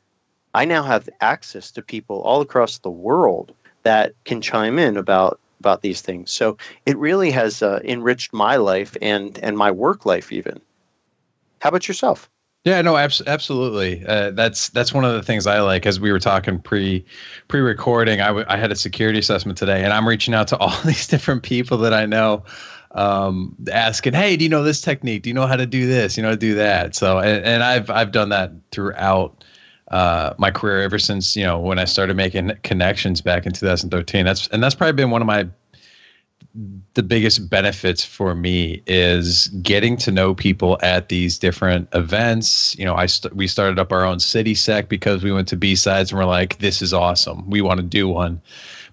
i 0.53 0.63
now 0.63 0.83
have 0.83 1.09
access 1.21 1.71
to 1.71 1.81
people 1.81 2.21
all 2.21 2.41
across 2.41 2.79
the 2.79 2.89
world 2.89 3.53
that 3.83 4.13
can 4.23 4.41
chime 4.41 4.79
in 4.79 4.97
about 4.97 5.39
about 5.59 5.81
these 5.81 6.01
things. 6.01 6.31
So 6.31 6.57
it 6.85 6.95
really 6.97 7.31
has 7.31 7.63
uh, 7.63 7.79
enriched 7.83 8.33
my 8.33 8.57
life 8.57 8.95
and 9.01 9.39
and 9.41 9.57
my 9.57 9.71
work 9.71 10.05
life 10.05 10.31
even. 10.31 10.61
How 11.59 11.69
about 11.69 11.87
yourself 11.87 12.29
yeah, 12.65 12.81
no, 12.81 12.97
abs- 12.97 13.21
absolutely. 13.27 14.03
Uh, 14.05 14.31
that's 14.31 14.69
that's 14.69 14.91
one 14.91 15.05
of 15.05 15.13
the 15.13 15.21
things 15.21 15.45
I 15.45 15.59
like. 15.61 15.85
As 15.85 15.99
we 15.99 16.11
were 16.11 16.19
talking 16.19 16.59
pre 16.59 17.05
pre 17.47 17.61
recording, 17.61 18.21
I, 18.21 18.27
w- 18.27 18.45
I 18.49 18.57
had 18.57 18.71
a 18.71 18.75
security 18.75 19.19
assessment 19.19 19.55
today, 19.55 19.83
and 19.83 19.93
I'm 19.93 20.07
reaching 20.07 20.33
out 20.33 20.47
to 20.47 20.57
all 20.59 20.75
these 20.83 21.05
different 21.05 21.43
people 21.43 21.77
that 21.77 21.93
I 21.93 22.07
know, 22.07 22.43
um, 22.91 23.55
asking, 23.71 24.13
"Hey, 24.13 24.35
do 24.35 24.43
you 24.43 24.49
know 24.49 24.63
this 24.63 24.81
technique? 24.81 25.21
Do 25.21 25.29
you 25.29 25.35
know 25.35 25.45
how 25.45 25.55
to 25.55 25.67
do 25.67 25.85
this? 25.85 26.17
You 26.17 26.23
know, 26.23 26.35
do 26.35 26.55
that?" 26.55 26.95
So, 26.95 27.19
and, 27.19 27.45
and 27.45 27.63
I've 27.63 27.91
I've 27.91 28.11
done 28.11 28.29
that 28.29 28.51
throughout 28.71 29.43
uh, 29.89 30.33
my 30.39 30.49
career 30.49 30.81
ever 30.81 30.97
since 30.97 31.35
you 31.35 31.43
know 31.43 31.59
when 31.59 31.77
I 31.77 31.85
started 31.85 32.17
making 32.17 32.51
connections 32.63 33.21
back 33.21 33.45
in 33.45 33.51
2013. 33.51 34.25
That's 34.25 34.47
and 34.47 34.63
that's 34.63 34.73
probably 34.73 34.93
been 34.93 35.11
one 35.11 35.21
of 35.21 35.27
my 35.27 35.47
the 36.93 37.03
biggest 37.03 37.49
benefits 37.49 38.05
for 38.05 38.33
me 38.33 38.81
is 38.87 39.49
getting 39.61 39.97
to 39.97 40.11
know 40.11 40.33
people 40.33 40.77
at 40.81 41.09
these 41.09 41.37
different 41.37 41.89
events. 41.93 42.75
You 42.79 42.85
know, 42.85 42.95
I 42.95 43.07
st- 43.07 43.35
we 43.35 43.47
started 43.47 43.77
up 43.77 43.91
our 43.91 44.05
own 44.05 44.19
city 44.19 44.55
sec 44.55 44.87
because 44.87 45.21
we 45.21 45.33
went 45.33 45.49
to 45.49 45.57
B 45.57 45.75
sides 45.75 46.11
and 46.11 46.19
we're 46.19 46.25
like, 46.25 46.57
this 46.59 46.81
is 46.81 46.93
awesome. 46.93 47.49
We 47.49 47.61
want 47.61 47.81
to 47.81 47.85
do 47.85 48.07
one, 48.07 48.41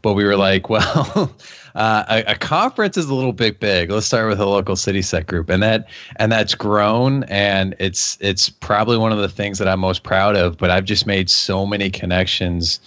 but 0.02 0.14
we 0.14 0.24
were 0.24 0.36
like, 0.36 0.68
well, 0.70 1.32
uh, 1.76 2.04
a, 2.08 2.32
a, 2.32 2.34
conference 2.34 2.96
is 2.96 3.06
a 3.06 3.14
little 3.14 3.32
bit 3.32 3.60
big. 3.60 3.92
Let's 3.92 4.06
start 4.06 4.28
with 4.28 4.40
a 4.40 4.46
local 4.46 4.74
city 4.74 5.00
sec 5.00 5.28
group, 5.28 5.48
and 5.48 5.62
that 5.62 5.88
and 6.16 6.32
that's 6.32 6.56
grown, 6.56 7.22
and 7.24 7.76
it's 7.78 8.18
it's 8.20 8.48
probably 8.48 8.98
one 8.98 9.12
of 9.12 9.18
the 9.18 9.28
things 9.28 9.58
that 9.58 9.68
I'm 9.68 9.80
most 9.80 10.02
proud 10.02 10.34
of. 10.34 10.58
But 10.58 10.70
I've 10.70 10.84
just 10.84 11.06
made 11.06 11.30
so 11.30 11.64
many 11.64 11.90
connections, 11.90 12.80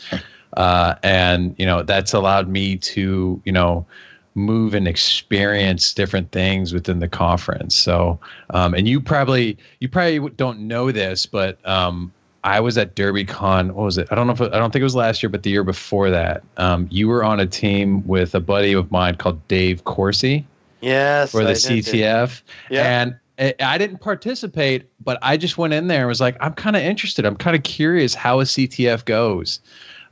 uh, 0.57 0.95
and 1.01 1.55
you 1.57 1.65
know 1.65 1.81
that's 1.81 2.13
allowed 2.13 2.49
me 2.49 2.75
to 2.77 3.41
you 3.45 3.51
know 3.51 3.87
move 4.35 4.73
and 4.73 4.87
experience 4.87 5.93
different 5.93 6.31
things 6.31 6.73
within 6.73 6.99
the 6.99 7.07
conference. 7.07 7.75
So, 7.75 8.19
um, 8.51 8.73
and 8.73 8.87
you 8.87 8.99
probably 9.01 9.57
you 9.79 9.89
probably 9.89 10.29
don't 10.31 10.59
know 10.59 10.91
this, 10.91 11.25
but 11.25 11.65
um, 11.67 12.11
I 12.43 12.59
was 12.59 12.77
at 12.77 12.95
DerbyCon. 12.95 13.71
What 13.71 13.85
was 13.85 13.97
it? 13.97 14.07
I 14.11 14.15
don't 14.15 14.27
know 14.27 14.33
if 14.33 14.41
I 14.41 14.57
don't 14.57 14.71
think 14.71 14.81
it 14.81 14.83
was 14.83 14.95
last 14.95 15.23
year, 15.23 15.29
but 15.29 15.43
the 15.43 15.49
year 15.49 15.63
before 15.63 16.09
that, 16.09 16.43
um, 16.57 16.87
you 16.91 17.07
were 17.07 17.23
on 17.23 17.39
a 17.39 17.47
team 17.47 18.05
with 18.05 18.35
a 18.35 18.41
buddy 18.41 18.73
of 18.73 18.91
mine 18.91 19.15
called 19.15 19.45
Dave 19.47 19.83
Coursey. 19.85 20.43
Yes, 20.81 21.31
for 21.31 21.43
the 21.43 21.51
I 21.51 21.53
CTF. 21.53 22.43
Yeah. 22.69 23.01
And 23.01 23.15
I 23.59 23.77
didn't 23.77 23.97
participate, 23.97 24.89
but 25.03 25.17
I 25.21 25.35
just 25.35 25.57
went 25.57 25.73
in 25.73 25.87
there 25.87 26.01
and 26.01 26.07
was 26.07 26.21
like, 26.21 26.37
I'm 26.39 26.53
kind 26.53 26.75
of 26.75 26.81
interested. 26.81 27.25
I'm 27.25 27.35
kind 27.35 27.55
of 27.55 27.63
curious 27.63 28.13
how 28.13 28.39
a 28.39 28.43
CTF 28.43 29.03
goes. 29.05 29.59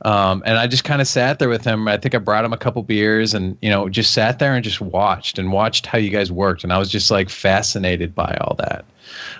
Um, 0.04 0.42
and 0.44 0.58
I 0.58 0.66
just 0.66 0.84
kind 0.84 1.00
of 1.00 1.08
sat 1.08 1.38
there 1.38 1.48
with 1.48 1.64
him. 1.64 1.88
I 1.88 1.96
think 1.96 2.14
I 2.14 2.18
brought 2.18 2.44
him 2.44 2.52
a 2.52 2.58
couple 2.58 2.82
beers 2.82 3.32
and, 3.32 3.56
you 3.62 3.70
know, 3.70 3.88
just 3.88 4.12
sat 4.12 4.38
there 4.38 4.54
and 4.54 4.62
just 4.62 4.80
watched 4.80 5.38
and 5.38 5.50
watched 5.50 5.86
how 5.86 5.96
you 5.96 6.10
guys 6.10 6.30
worked. 6.30 6.62
And 6.62 6.74
I 6.74 6.78
was 6.78 6.90
just 6.90 7.10
like 7.10 7.30
fascinated 7.30 8.14
by 8.14 8.36
all 8.42 8.54
that. 8.56 8.84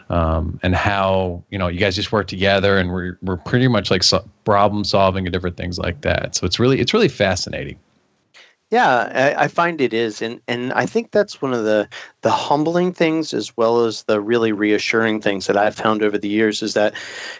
Um, 0.09 0.59
and 0.63 0.75
how, 0.75 1.43
you 1.51 1.59
know, 1.59 1.69
you 1.69 1.79
guys 1.79 1.97
just 1.97 2.13
work 2.13 2.29
together 2.29 2.79
and 2.79 2.93
we're, 2.93 3.19
we're 3.23 3.37
pretty 3.37 3.69
much 3.69 3.91
like 3.91 4.03
so- 4.03 4.27
problem 4.45 4.85
solving 4.85 5.27
and 5.27 5.33
different 5.33 5.57
things 5.57 5.79
like 5.79 6.01
that. 6.01 6.35
So 6.35 6.47
it's 6.47 6.59
really, 6.59 6.81
it's 6.81 6.95
really 6.95 7.09
fascinating. 7.09 7.79
Yeah, 8.71 9.35
I, 9.37 9.45
I, 9.45 9.49
find 9.49 9.81
it 9.81 9.93
is, 9.93 10.23
and 10.23 10.41
and 10.49 10.73
I 10.73 10.87
think 10.87 11.11
that's 11.13 11.41
one 11.41 11.53
of 11.53 11.65
the 11.65 11.89
the 12.23 12.31
humbling 12.31 12.93
things, 12.93 13.35
as 13.35 13.57
well 13.57 13.85
as 13.85 14.03
the 14.05 14.21
really 14.21 14.53
reassuring 14.53 15.21
things 15.21 15.47
that 15.47 15.57
I've 15.57 15.75
found 15.77 16.03
over 16.03 16.19
the 16.19 16.29
years, 16.29 16.63
is 16.63 16.75
that 16.75 16.95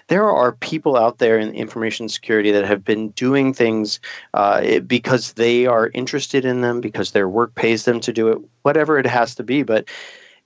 there 0.09 0.31
are 0.31 0.53
people 0.53 0.97
out 0.97 1.19
there 1.19 1.39
in 1.39 1.53
information 1.55 2.09
security 2.09 2.51
that 2.53 2.67
have 2.67 2.85
been 2.85 3.09
doing 3.11 3.55
things 3.55 4.01
uh, 4.35 4.81
because 4.81 5.33
they 5.33 5.67
are 5.67 5.91
interested 5.95 6.45
in 6.45 6.61
them, 6.61 6.81
because 6.81 7.13
their 7.13 7.29
work 7.29 7.55
pays 7.55 7.85
them 7.85 8.01
to 8.01 8.13
do 8.13 8.29
it, 8.29 8.39
whatever 8.63 8.99
it 8.99 9.07
has 9.07 9.35
to 9.35 9.43
be, 9.43 9.63
but 9.63 9.89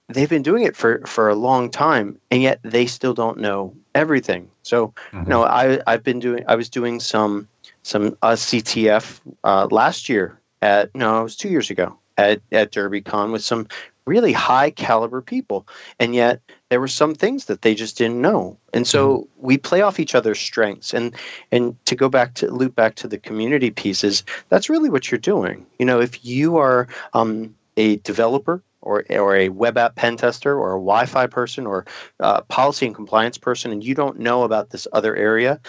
they've 0.08 0.30
been 0.30 0.42
doing 0.42 0.62
it 0.62 0.76
for 0.76 1.00
for 1.06 1.28
a 1.28 1.34
long 1.34 1.70
time 1.70 2.18
and 2.30 2.40
yet 2.42 2.60
they 2.62 2.86
still 2.86 3.12
don't 3.14 3.38
know 3.38 3.74
everything 3.94 4.50
so 4.62 4.88
mm-hmm. 5.12 5.24
you 5.24 5.28
know 5.28 5.44
i 5.44 5.78
i've 5.86 6.02
been 6.02 6.18
doing 6.18 6.42
i 6.48 6.54
was 6.54 6.68
doing 6.68 6.98
some 6.98 7.46
some 7.82 8.16
uh, 8.22 8.32
ctf 8.32 9.20
uh, 9.44 9.66
last 9.70 10.08
year 10.08 10.40
at 10.62 10.94
no, 10.94 11.20
it 11.20 11.22
was 11.22 11.36
two 11.36 11.48
years 11.48 11.70
ago 11.70 11.98
at 12.16 12.40
at 12.52 12.72
DerbyCon 12.72 13.32
with 13.32 13.42
some 13.42 13.66
really 14.06 14.32
high 14.32 14.70
caliber 14.70 15.20
people, 15.20 15.68
and 16.00 16.14
yet 16.14 16.40
there 16.70 16.80
were 16.80 16.88
some 16.88 17.14
things 17.14 17.44
that 17.44 17.62
they 17.62 17.74
just 17.74 17.98
didn't 17.98 18.20
know, 18.20 18.56
and 18.72 18.86
so 18.86 19.18
mm-hmm. 19.18 19.46
we 19.46 19.58
play 19.58 19.82
off 19.82 20.00
each 20.00 20.14
other's 20.14 20.38
strengths. 20.38 20.94
And 20.94 21.14
and 21.52 21.76
to 21.86 21.94
go 21.94 22.08
back 22.08 22.34
to 22.34 22.50
loop 22.50 22.74
back 22.74 22.94
to 22.96 23.08
the 23.08 23.18
community 23.18 23.70
pieces, 23.70 24.24
that's 24.48 24.70
really 24.70 24.90
what 24.90 25.10
you're 25.10 25.18
doing. 25.18 25.66
You 25.78 25.86
know, 25.86 26.00
if 26.00 26.24
you 26.24 26.56
are 26.56 26.88
um, 27.12 27.54
a 27.76 27.96
developer 27.98 28.62
or, 28.80 29.04
or 29.10 29.36
a 29.36 29.48
web 29.50 29.76
app 29.76 29.96
pen 29.96 30.16
tester 30.16 30.58
or 30.58 30.70
a 30.70 30.80
Wi-Fi 30.80 31.26
person 31.26 31.66
or 31.66 31.84
a 32.20 32.42
policy 32.42 32.86
and 32.86 32.94
compliance 32.94 33.38
person, 33.38 33.72
and 33.72 33.84
you 33.84 33.94
don't 33.94 34.18
know 34.18 34.42
about 34.42 34.70
this 34.70 34.86
other 34.92 35.16
area, 35.16 35.60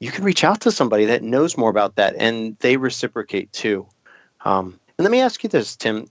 you 0.00 0.10
can 0.10 0.24
reach 0.24 0.42
out 0.42 0.60
to 0.62 0.72
somebody 0.72 1.04
that 1.04 1.22
knows 1.22 1.56
more 1.56 1.70
about 1.70 1.96
that, 1.96 2.14
and 2.18 2.56
they 2.58 2.76
reciprocate 2.76 3.52
too. 3.52 3.86
Um, 4.44 4.78
and 4.98 5.04
let 5.04 5.10
me 5.10 5.20
ask 5.20 5.42
you 5.42 5.48
this, 5.48 5.76
Tim. 5.76 6.06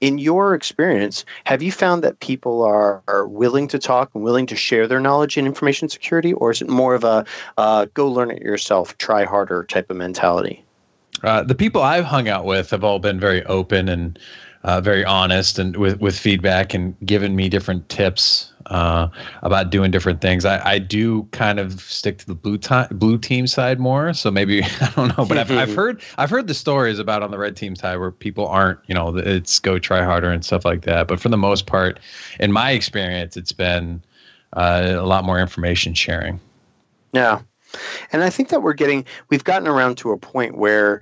In 0.00 0.16
your 0.16 0.54
experience, 0.54 1.26
have 1.44 1.60
you 1.62 1.70
found 1.70 2.02
that 2.04 2.20
people 2.20 2.62
are, 2.62 3.02
are 3.06 3.26
willing 3.26 3.68
to 3.68 3.78
talk 3.78 4.10
and 4.14 4.24
willing 4.24 4.46
to 4.46 4.56
share 4.56 4.86
their 4.86 5.00
knowledge 5.00 5.36
in 5.36 5.44
information 5.44 5.90
security, 5.90 6.32
or 6.32 6.50
is 6.50 6.62
it 6.62 6.70
more 6.70 6.94
of 6.94 7.04
a 7.04 7.26
uh, 7.58 7.86
go 7.92 8.08
learn 8.08 8.30
it 8.30 8.40
yourself, 8.40 8.96
try 8.96 9.24
harder 9.24 9.64
type 9.64 9.90
of 9.90 9.98
mentality? 9.98 10.64
Uh, 11.22 11.42
the 11.42 11.54
people 11.54 11.82
I've 11.82 12.06
hung 12.06 12.28
out 12.28 12.46
with 12.46 12.70
have 12.70 12.82
all 12.82 12.98
been 12.98 13.20
very 13.20 13.44
open 13.44 13.90
and 13.90 14.18
uh, 14.62 14.80
very 14.80 15.04
honest 15.04 15.58
and 15.58 15.76
with, 15.76 16.00
with 16.00 16.18
feedback 16.18 16.72
and 16.72 16.94
given 17.04 17.36
me 17.36 17.50
different 17.50 17.88
tips 17.90 18.49
uh, 18.66 19.08
about 19.42 19.70
doing 19.70 19.90
different 19.90 20.20
things. 20.20 20.44
I, 20.44 20.60
I 20.64 20.78
do 20.78 21.24
kind 21.32 21.58
of 21.58 21.80
stick 21.80 22.18
to 22.18 22.26
the 22.26 22.34
blue 22.34 22.58
time, 22.58 22.88
blue 22.92 23.18
team 23.18 23.46
side 23.46 23.80
more. 23.80 24.12
So 24.12 24.30
maybe 24.30 24.62
I 24.80 24.92
don't 24.96 25.16
know, 25.16 25.24
but 25.24 25.38
I've, 25.38 25.50
I've 25.50 25.74
heard 25.74 26.02
I've 26.18 26.30
heard 26.30 26.46
the 26.46 26.54
stories 26.54 26.98
about 26.98 27.22
on 27.22 27.30
the 27.30 27.38
red 27.38 27.56
team 27.56 27.76
side 27.76 27.98
where 27.98 28.10
people 28.10 28.46
aren't, 28.46 28.78
you 28.86 28.94
know, 28.94 29.16
it's 29.16 29.58
go 29.58 29.78
try 29.78 30.04
harder 30.04 30.30
and 30.30 30.44
stuff 30.44 30.64
like 30.64 30.82
that. 30.82 31.08
But 31.08 31.20
for 31.20 31.28
the 31.28 31.38
most 31.38 31.66
part, 31.66 32.00
in 32.38 32.52
my 32.52 32.70
experience, 32.72 33.36
it's 33.36 33.52
been 33.52 34.02
uh, 34.54 34.94
a 34.96 35.06
lot 35.06 35.24
more 35.24 35.40
information 35.40 35.94
sharing. 35.94 36.40
Yeah, 37.12 37.40
and 38.12 38.22
I 38.22 38.30
think 38.30 38.48
that 38.50 38.62
we're 38.62 38.72
getting 38.72 39.04
we've 39.28 39.44
gotten 39.44 39.68
around 39.68 39.96
to 39.98 40.10
a 40.10 40.16
point 40.16 40.56
where 40.56 41.00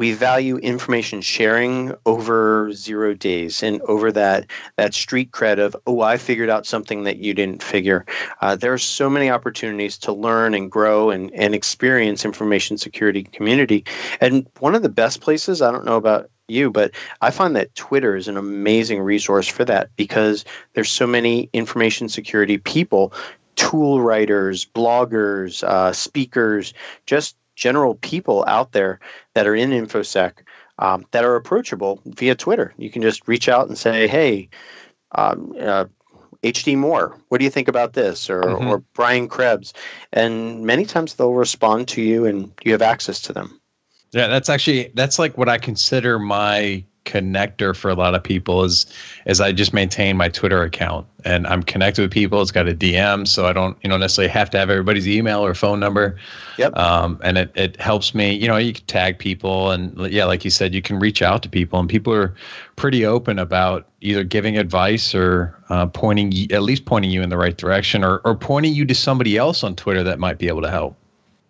we 0.00 0.14
value 0.14 0.56
information 0.56 1.20
sharing 1.20 1.92
over 2.06 2.72
zero 2.72 3.12
days 3.12 3.62
and 3.62 3.82
over 3.82 4.10
that 4.10 4.46
that 4.76 4.94
street 4.94 5.30
cred 5.30 5.58
of 5.58 5.76
oh 5.86 6.00
I 6.00 6.16
figured 6.16 6.48
out 6.48 6.64
something 6.64 7.04
that 7.04 7.18
you 7.18 7.34
didn't 7.34 7.62
figure. 7.62 8.06
Uh, 8.40 8.56
there 8.56 8.72
are 8.72 8.78
so 8.78 9.10
many 9.10 9.28
opportunities 9.28 9.98
to 9.98 10.12
learn 10.12 10.54
and 10.54 10.70
grow 10.70 11.10
and 11.10 11.30
and 11.34 11.54
experience 11.54 12.24
information 12.24 12.78
security 12.78 13.24
community. 13.24 13.84
And 14.22 14.46
one 14.58 14.74
of 14.74 14.82
the 14.82 14.88
best 14.88 15.20
places 15.20 15.60
I 15.60 15.70
don't 15.70 15.84
know 15.84 15.96
about 15.96 16.30
you, 16.48 16.70
but 16.70 16.92
I 17.20 17.30
find 17.30 17.54
that 17.56 17.74
Twitter 17.74 18.16
is 18.16 18.26
an 18.26 18.38
amazing 18.38 19.02
resource 19.02 19.48
for 19.48 19.66
that 19.66 19.90
because 19.96 20.46
there's 20.72 20.90
so 20.90 21.06
many 21.06 21.50
information 21.52 22.08
security 22.08 22.56
people 22.56 23.12
tool 23.56 24.00
writers, 24.00 24.64
bloggers, 24.64 25.62
uh, 25.64 25.92
speakers, 25.92 26.72
just 27.04 27.36
general 27.60 27.94
people 27.96 28.42
out 28.48 28.72
there 28.72 28.98
that 29.34 29.46
are 29.46 29.54
in 29.54 29.70
infosec 29.70 30.32
um, 30.80 31.04
that 31.12 31.24
are 31.24 31.36
approachable 31.36 32.00
via 32.06 32.34
Twitter. 32.34 32.72
You 32.78 32.90
can 32.90 33.02
just 33.02 33.28
reach 33.28 33.48
out 33.48 33.68
and 33.68 33.78
say, 33.78 34.08
"Hey, 34.08 34.48
um, 35.12 35.54
uh, 35.60 35.84
HD 36.42 36.76
Moore, 36.76 37.16
what 37.28 37.38
do 37.38 37.44
you 37.44 37.50
think 37.50 37.68
about 37.68 37.92
this?" 37.92 38.30
Or, 38.30 38.42
mm-hmm. 38.42 38.66
or 38.66 38.78
Brian 38.94 39.28
Krebs, 39.28 39.74
and 40.12 40.64
many 40.64 40.86
times 40.86 41.14
they'll 41.14 41.34
respond 41.34 41.86
to 41.88 42.02
you, 42.02 42.24
and 42.24 42.50
you 42.64 42.72
have 42.72 42.82
access 42.82 43.20
to 43.22 43.32
them. 43.32 43.60
Yeah, 44.12 44.26
that's 44.26 44.48
actually 44.48 44.90
that's 44.94 45.18
like 45.18 45.38
what 45.38 45.48
I 45.48 45.58
consider 45.58 46.18
my 46.18 46.82
connector 47.04 47.74
for 47.74 47.90
a 47.90 47.94
lot 47.94 48.14
of 48.14 48.22
people 48.22 48.62
is 48.64 48.86
is 49.26 49.40
I 49.40 49.52
just 49.52 49.72
maintain 49.72 50.16
my 50.16 50.28
Twitter 50.28 50.62
account 50.62 51.06
and 51.24 51.46
I'm 51.46 51.62
connected 51.62 52.02
with 52.02 52.10
people. 52.10 52.40
It's 52.40 52.50
got 52.50 52.68
a 52.68 52.74
DM, 52.74 53.26
so 53.26 53.46
I 53.46 53.52
don't 53.52 53.76
you 53.82 53.88
know 53.88 53.96
necessarily 53.96 54.30
have 54.30 54.50
to 54.50 54.58
have 54.58 54.70
everybody's 54.70 55.08
email 55.08 55.44
or 55.44 55.54
phone 55.54 55.80
number. 55.80 56.16
Yep. 56.58 56.76
Um, 56.76 57.18
and 57.22 57.38
it 57.38 57.52
it 57.54 57.80
helps 57.80 58.14
me. 58.14 58.32
You 58.34 58.48
know, 58.48 58.56
you 58.56 58.72
can 58.72 58.84
tag 58.86 59.18
people 59.18 59.70
and 59.70 59.98
yeah, 60.12 60.24
like 60.24 60.44
you 60.44 60.50
said, 60.50 60.74
you 60.74 60.82
can 60.82 60.98
reach 60.98 61.22
out 61.22 61.42
to 61.42 61.48
people, 61.48 61.78
and 61.78 61.88
people 61.88 62.12
are 62.12 62.34
pretty 62.76 63.04
open 63.04 63.38
about 63.38 63.86
either 64.00 64.24
giving 64.24 64.56
advice 64.56 65.14
or 65.14 65.56
uh, 65.68 65.86
pointing 65.86 66.50
at 66.52 66.62
least 66.62 66.84
pointing 66.84 67.10
you 67.10 67.22
in 67.22 67.28
the 67.28 67.38
right 67.38 67.56
direction 67.56 68.04
or 68.04 68.20
or 68.24 68.34
pointing 68.34 68.74
you 68.74 68.84
to 68.84 68.94
somebody 68.94 69.36
else 69.36 69.64
on 69.64 69.74
Twitter 69.74 70.02
that 70.02 70.18
might 70.18 70.38
be 70.38 70.48
able 70.48 70.62
to 70.62 70.70
help. 70.70 70.96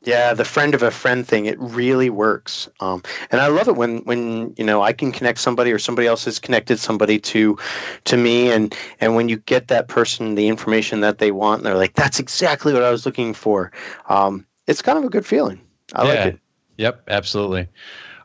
Yeah, 0.02 0.32
the 0.32 0.46
friend 0.46 0.74
of 0.74 0.82
a 0.82 0.90
friend 0.90 1.28
thing, 1.28 1.44
it 1.44 1.58
really 1.58 2.08
works. 2.08 2.68
Um, 2.80 3.02
and 3.30 3.40
I 3.40 3.48
love 3.48 3.68
it 3.68 3.76
when, 3.76 3.98
when, 4.04 4.54
you 4.56 4.64
know, 4.64 4.80
I 4.80 4.94
can 4.94 5.12
connect 5.12 5.40
somebody 5.40 5.72
or 5.72 5.78
somebody 5.78 6.08
else 6.08 6.24
has 6.24 6.38
connected 6.38 6.78
somebody 6.78 7.18
to, 7.18 7.58
to 8.04 8.16
me. 8.16 8.50
And, 8.50 8.74
and 9.00 9.14
when 9.14 9.28
you 9.28 9.36
get 9.36 9.68
that 9.68 9.88
person 9.88 10.36
the 10.36 10.48
information 10.48 11.00
that 11.00 11.18
they 11.18 11.32
want, 11.32 11.64
they're 11.64 11.74
like, 11.74 11.94
that's 11.94 12.18
exactly 12.18 12.72
what 12.72 12.82
I 12.82 12.90
was 12.90 13.04
looking 13.04 13.34
for. 13.34 13.72
Um, 14.08 14.46
it's 14.66 14.80
kind 14.80 14.96
of 14.96 15.04
a 15.04 15.10
good 15.10 15.26
feeling. 15.26 15.60
I 15.94 16.02
yeah. 16.02 16.08
like 16.08 16.34
it. 16.34 16.40
Yep, 16.78 17.02
absolutely. 17.08 17.68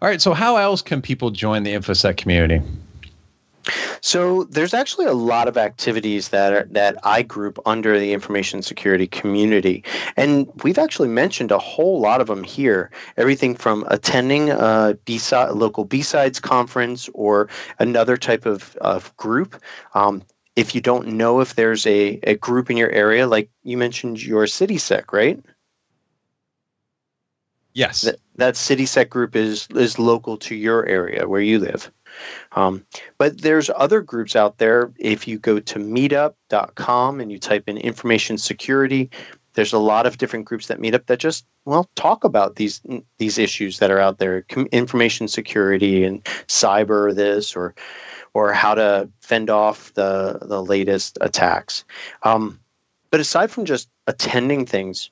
All 0.01 0.08
right. 0.08 0.22
So 0.22 0.34
how 0.34 0.55
else 0.55 0.82
can 0.82 1.01
people 1.01 1.29
join 1.29 1.63
the 1.63 1.74
InfoSec 1.74 2.15
community? 2.15 2.62
So 4.01 4.43
there's 4.45 4.74
actually 4.74 5.07
a 5.07 5.13
lot 5.13 5.48
of 5.48 5.57
activities 5.57 6.29
that 6.29 6.53
are, 6.53 6.67
that 6.72 6.98
I 7.03 7.24
group 7.24 7.57
under 7.65 8.00
the 8.00 8.13
information 8.13 8.62
security 8.62 9.07
community, 9.07 9.84
and 10.15 10.48
we've 10.63 10.77
actually 10.77 11.10
mentioned 11.10 11.51
a 11.51 11.57
whole 11.57 12.00
lot 12.00 12.22
of 12.22 12.27
them 12.27 12.43
here. 12.43 12.91
Everything 13.17 13.55
from 13.55 13.86
attending 13.89 14.50
a 14.51 14.98
B-side, 15.05 15.51
local 15.51 15.88
BSides 15.88 16.41
conference 16.41 17.10
or 17.13 17.50
another 17.79 18.17
type 18.17 18.45
of, 18.45 18.75
of 18.77 19.15
group. 19.17 19.62
Um, 19.93 20.22
if 20.55 20.74
you 20.74 20.81
don't 20.81 21.07
know 21.07 21.41
if 21.41 21.55
there's 21.55 21.86
a, 21.86 22.19
a 22.24 22.36
group 22.36 22.69
in 22.69 22.77
your 22.77 22.91
area, 22.91 23.27
like 23.27 23.50
you 23.63 23.77
mentioned 23.77 24.24
your 24.24 24.45
CitySec, 24.45 25.12
right? 25.12 25.43
Yes. 27.74 28.01
That, 28.01 28.15
that 28.38 28.53
CitySec 28.55 29.10
group 29.10 29.36
is 29.36 29.67
is 29.72 30.00
local 30.00 30.38
to 30.38 30.55
your 30.55 30.86
area 30.86 31.27
where 31.27 31.41
you 31.41 31.60
live. 31.60 31.91
Um, 32.53 32.86
but 33.17 33.41
there's 33.41 33.69
other 33.75 34.01
groups 34.01 34.36
out 34.36 34.57
there. 34.57 34.91
If 34.98 35.27
you 35.27 35.38
go 35.39 35.60
to 35.60 35.79
meetup.com 35.79 37.19
and 37.19 37.31
you 37.31 37.39
type 37.39 37.67
in 37.67 37.77
information 37.77 38.38
security, 38.38 39.10
there's 39.53 39.74
a 39.74 39.79
lot 39.79 40.05
of 40.05 40.17
different 40.17 40.45
groups 40.45 40.67
that 40.67 40.79
meet 40.79 40.93
up 40.93 41.05
that 41.07 41.19
just 41.19 41.45
well 41.65 41.89
talk 41.95 42.24
about 42.24 42.55
these 42.55 42.81
these 43.17 43.38
issues 43.38 43.79
that 43.79 43.91
are 43.91 44.00
out 44.00 44.19
there, 44.19 44.43
Com- 44.43 44.67
information 44.72 45.27
security 45.27 46.03
and 46.03 46.24
cyber 46.48 47.15
this 47.15 47.55
or 47.55 47.74
or 48.34 48.51
how 48.51 48.75
to 48.75 49.10
fend 49.22 49.50
off 49.50 49.93
the 49.93 50.39
the 50.41 50.62
latest 50.62 51.17
attacks. 51.22 51.84
Um, 52.24 52.60
but 53.10 53.19
aside 53.19 53.50
from 53.50 53.65
just 53.65 53.89
attending 54.07 54.65
things, 54.65 55.10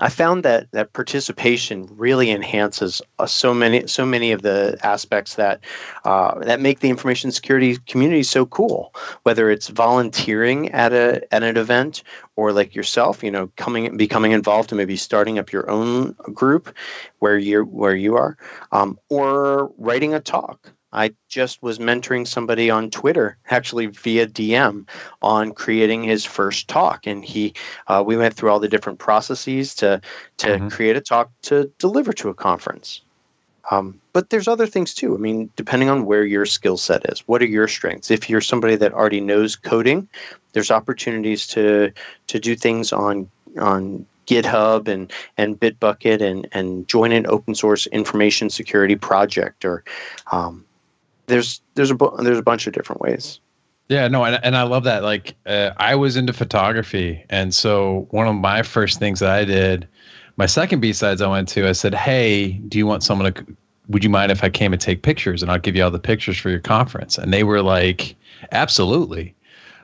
I 0.00 0.08
found 0.08 0.44
that 0.44 0.70
that 0.72 0.92
participation 0.92 1.86
really 1.90 2.30
enhances 2.30 3.00
uh, 3.18 3.26
so 3.26 3.54
many 3.54 3.86
so 3.86 4.04
many 4.04 4.32
of 4.32 4.42
the 4.42 4.76
aspects 4.82 5.36
that 5.36 5.60
uh, 6.04 6.38
that 6.40 6.60
make 6.60 6.80
the 6.80 6.88
information 6.90 7.30
security 7.30 7.76
community 7.86 8.24
so 8.24 8.46
cool. 8.46 8.94
Whether 9.22 9.50
it's 9.50 9.68
volunteering 9.68 10.70
at 10.72 10.92
a 10.92 11.22
at 11.32 11.42
an 11.42 11.56
event 11.56 12.02
or 12.36 12.52
like 12.52 12.74
yourself, 12.74 13.22
you 13.22 13.30
know, 13.30 13.50
coming 13.56 13.96
becoming 13.96 14.32
involved 14.32 14.72
and 14.72 14.78
maybe 14.78 14.96
starting 14.96 15.38
up 15.38 15.52
your 15.52 15.70
own 15.70 16.12
group 16.32 16.74
where 17.20 17.38
you 17.38 17.62
where 17.64 17.94
you 17.94 18.16
are, 18.16 18.36
um, 18.72 18.98
or 19.10 19.72
writing 19.78 20.12
a 20.12 20.20
talk. 20.20 20.73
I 20.94 21.14
just 21.28 21.62
was 21.62 21.78
mentoring 21.78 22.26
somebody 22.26 22.70
on 22.70 22.90
Twitter, 22.90 23.36
actually 23.50 23.86
via 23.86 24.26
DM, 24.26 24.88
on 25.20 25.52
creating 25.52 26.04
his 26.04 26.24
first 26.24 26.68
talk, 26.68 27.06
and 27.06 27.24
he, 27.24 27.52
uh, 27.88 28.02
we 28.06 28.16
went 28.16 28.34
through 28.34 28.50
all 28.50 28.60
the 28.60 28.68
different 28.68 28.98
processes 28.98 29.74
to 29.76 30.00
to 30.38 30.46
mm-hmm. 30.46 30.68
create 30.68 30.96
a 30.96 31.00
talk 31.00 31.30
to 31.42 31.70
deliver 31.78 32.12
to 32.14 32.28
a 32.28 32.34
conference. 32.34 33.02
Um, 33.70 34.00
but 34.12 34.30
there's 34.30 34.48
other 34.48 34.66
things 34.66 34.94
too. 34.94 35.14
I 35.14 35.18
mean, 35.18 35.50
depending 35.56 35.88
on 35.88 36.04
where 36.04 36.24
your 36.24 36.46
skill 36.46 36.76
set 36.76 37.10
is, 37.10 37.20
what 37.20 37.42
are 37.42 37.46
your 37.46 37.66
strengths? 37.66 38.10
If 38.10 38.28
you're 38.28 38.42
somebody 38.42 38.76
that 38.76 38.92
already 38.92 39.20
knows 39.20 39.56
coding, 39.56 40.08
there's 40.52 40.70
opportunities 40.70 41.46
to 41.48 41.92
to 42.26 42.38
do 42.38 42.56
things 42.56 42.92
on 42.92 43.28
on 43.58 44.06
GitHub 44.26 44.88
and 44.88 45.12
and 45.38 45.58
Bitbucket 45.58 46.20
and 46.20 46.46
and 46.52 46.86
join 46.88 47.12
an 47.12 47.26
open 47.26 47.54
source 47.54 47.86
information 47.88 48.50
security 48.50 48.96
project 48.96 49.64
or 49.64 49.84
um, 50.30 50.64
there's 51.26 51.60
there's 51.74 51.90
a 51.90 51.96
there's 52.20 52.38
a 52.38 52.42
bunch 52.42 52.66
of 52.66 52.72
different 52.72 53.00
ways. 53.00 53.40
Yeah, 53.88 54.08
no, 54.08 54.24
and, 54.24 54.42
and 54.42 54.56
I 54.56 54.62
love 54.62 54.84
that. 54.84 55.02
Like, 55.02 55.34
uh, 55.44 55.70
I 55.76 55.94
was 55.94 56.16
into 56.16 56.32
photography, 56.32 57.22
and 57.28 57.54
so 57.54 58.06
one 58.10 58.26
of 58.26 58.34
my 58.34 58.62
first 58.62 58.98
things 58.98 59.20
that 59.20 59.30
I 59.30 59.44
did, 59.44 59.86
my 60.38 60.46
second 60.46 60.80
B 60.80 60.92
sides 60.94 61.20
I 61.20 61.28
went 61.28 61.48
to, 61.50 61.68
I 61.68 61.72
said, 61.72 61.94
"Hey, 61.94 62.52
do 62.52 62.78
you 62.78 62.86
want 62.86 63.02
someone 63.02 63.32
to? 63.32 63.46
Would 63.88 64.02
you 64.02 64.08
mind 64.08 64.32
if 64.32 64.42
I 64.42 64.48
came 64.48 64.72
and 64.72 64.80
take 64.80 65.02
pictures, 65.02 65.42
and 65.42 65.50
I'll 65.50 65.58
give 65.58 65.76
you 65.76 65.84
all 65.84 65.90
the 65.90 65.98
pictures 65.98 66.38
for 66.38 66.48
your 66.48 66.60
conference?" 66.60 67.18
And 67.18 67.32
they 67.32 67.44
were 67.44 67.62
like, 67.62 68.16
"Absolutely." 68.52 69.34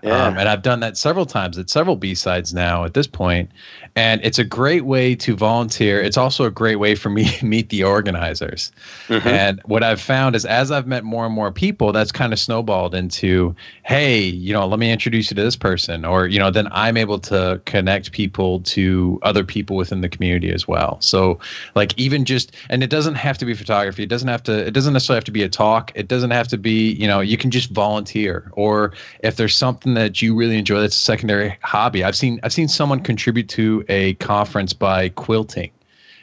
Yeah. 0.03 0.27
Um, 0.27 0.39
and 0.39 0.49
I've 0.49 0.63
done 0.63 0.81
that 0.81 0.97
several 0.97 1.27
times 1.27 1.59
at 1.59 1.69
several 1.69 1.97
B 1.97 2.15
sides 2.15 2.55
now 2.55 2.85
at 2.85 2.95
this 2.95 3.07
point, 3.07 3.51
and 3.97 4.21
it's 4.25 4.39
a 4.39 4.45
great 4.45 4.85
way 4.85 5.15
to 5.17 5.37
volunteer. 5.37 6.01
It's 6.01 6.17
also 6.17 6.45
a 6.45 6.51
great 6.51 6.77
way 6.77 6.95
for 6.95 7.11
me 7.11 7.29
to 7.39 7.45
meet 7.45 7.69
the 7.69 7.85
organizers. 7.85 8.73
Mm-hmm. 9.09 9.29
And 9.29 9.61
what 9.65 9.83
I've 9.83 10.01
found 10.01 10.37
is 10.37 10.45
as 10.45 10.71
I've 10.71 10.87
met 10.87 11.05
more 11.05 11.27
and 11.27 11.35
more 11.35 11.53
people, 11.53 11.93
that's 11.93 12.13
kind 12.13 12.33
of 12.33 12.39
snowballed 12.39 12.95
into, 12.95 13.55
hey, 13.83 14.21
you 14.23 14.53
know, 14.53 14.67
let 14.67 14.79
me 14.79 14.91
introduce 14.91 15.31
you 15.31 15.35
to 15.35 15.43
this 15.43 15.57
person, 15.57 16.05
or 16.05 16.27
you 16.27 16.39
know, 16.39 16.51
then 16.51 16.69
I'm 16.71 16.97
able 16.97 17.19
to 17.21 17.61
connect 17.65 18.13
people 18.13 18.61
to 18.61 19.19
other 19.23 19.45
people 19.45 19.77
within 19.77 20.01
the 20.01 20.09
community 20.09 20.53
as 20.53 20.67
well. 20.67 21.01
So, 21.01 21.39
like 21.75 21.99
even 21.99 22.25
just, 22.25 22.53
and 22.71 22.83
it 22.83 22.91
doesn't 22.91 23.17
have 23.17 23.39
to 23.39 23.45
be 23.45 23.55
photography. 23.55 24.03
It 24.03 24.09
doesn't 24.09 24.29
have 24.29 24.43
to. 24.45 24.67
It 24.67 24.73
doesn't 24.73 24.93
necessarily 24.93 25.19
have 25.19 25.25
to 25.25 25.31
be 25.31 25.43
a 25.43 25.49
talk. 25.49 25.93
It 25.95 26.09
doesn't 26.09 26.31
have 26.31 26.49
to 26.49 26.59
be, 26.59 26.93
you 26.93 27.07
know, 27.07 27.21
you 27.21 27.37
can 27.37 27.51
just 27.51 27.71
volunteer, 27.71 28.51
or 28.53 28.93
if 29.21 29.37
there's 29.37 29.57
something 29.57 29.90
something 29.91 30.03
that 30.03 30.23
you 30.23 30.35
really 30.35 30.59
enjoy 30.59 30.81
that's 30.81 30.97
a 30.97 30.99
secondary 30.99 31.57
hobby. 31.63 32.05
I've 32.05 32.17
seen 32.17 32.41
I've 32.43 32.53
seen 32.53 32.69
someone 32.69 33.01
contribute 33.01 33.49
to 33.51 33.85
a 33.89 34.15
conference 34.15 34.73
by 34.73 35.11
quilting. 35.11 35.71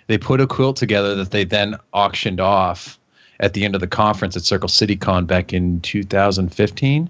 They 0.07 0.17
put 0.17 0.39
a 0.39 0.47
quilt 0.47 0.77
together 0.77 1.15
that 1.15 1.31
they 1.31 1.43
then 1.43 1.75
auctioned 1.93 2.39
off 2.39 2.97
at 3.39 3.53
the 3.53 3.65
end 3.65 3.75
of 3.75 3.81
the 3.81 3.88
conference 3.88 4.36
at 4.38 4.43
Circle 4.43 4.69
City 4.69 4.95
Con 4.95 5.25
back 5.25 5.53
in 5.53 5.81
2015. 5.81 7.09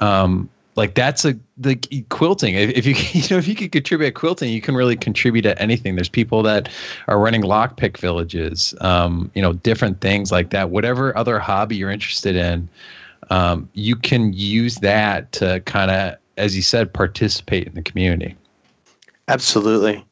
Um, 0.00 0.48
like 0.76 0.94
that's 0.94 1.24
a 1.24 1.38
the 1.58 1.76
quilting. 2.08 2.54
If, 2.54 2.86
you 2.86 2.94
you 3.12 3.28
know 3.30 3.36
if 3.38 3.46
you 3.46 3.54
could 3.54 3.72
contribute 3.72 4.08
at 4.08 4.14
quilting, 4.14 4.50
you 4.50 4.60
can 4.60 4.74
really 4.74 4.96
contribute 4.96 5.42
to 5.42 5.60
anything. 5.60 5.96
There's 5.96 6.08
people 6.08 6.42
that 6.44 6.70
are 7.08 7.18
running 7.18 7.42
lockpick 7.42 7.98
villages, 7.98 8.74
um, 8.80 9.30
you 9.34 9.42
know, 9.42 9.52
different 9.52 10.00
things 10.00 10.32
like 10.32 10.50
that. 10.50 10.70
Whatever 10.70 11.16
other 11.16 11.38
hobby 11.38 11.76
you're 11.76 11.90
interested 11.90 12.36
in, 12.36 12.68
um, 13.30 13.68
you 13.74 13.96
can 13.96 14.32
use 14.32 14.76
that 14.76 15.32
to 15.32 15.60
kind 15.60 15.90
of, 15.90 16.16
as 16.36 16.56
you 16.56 16.62
said, 16.62 16.92
participate 16.92 17.66
in 17.66 17.74
the 17.74 17.82
community. 17.82 18.36
Absolutely. 19.28 20.04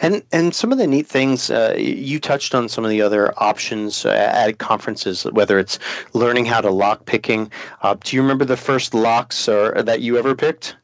And 0.00 0.22
and 0.32 0.52
some 0.54 0.72
of 0.72 0.78
the 0.78 0.86
neat 0.86 1.06
things 1.06 1.48
uh, 1.48 1.76
you 1.78 2.18
touched 2.18 2.54
on 2.56 2.68
some 2.68 2.84
of 2.84 2.90
the 2.90 3.00
other 3.00 3.32
options 3.36 4.04
uh, 4.04 4.10
at 4.10 4.58
conferences, 4.58 5.24
whether 5.24 5.58
it's 5.60 5.78
learning 6.12 6.44
how 6.44 6.60
to 6.60 6.70
lock 6.70 7.06
picking. 7.06 7.50
Uh, 7.82 7.94
do 8.02 8.16
you 8.16 8.22
remember 8.22 8.44
the 8.44 8.56
first 8.56 8.94
locks 8.94 9.48
or 9.48 9.80
that 9.82 10.00
you 10.00 10.18
ever 10.18 10.34
picked? 10.34 10.76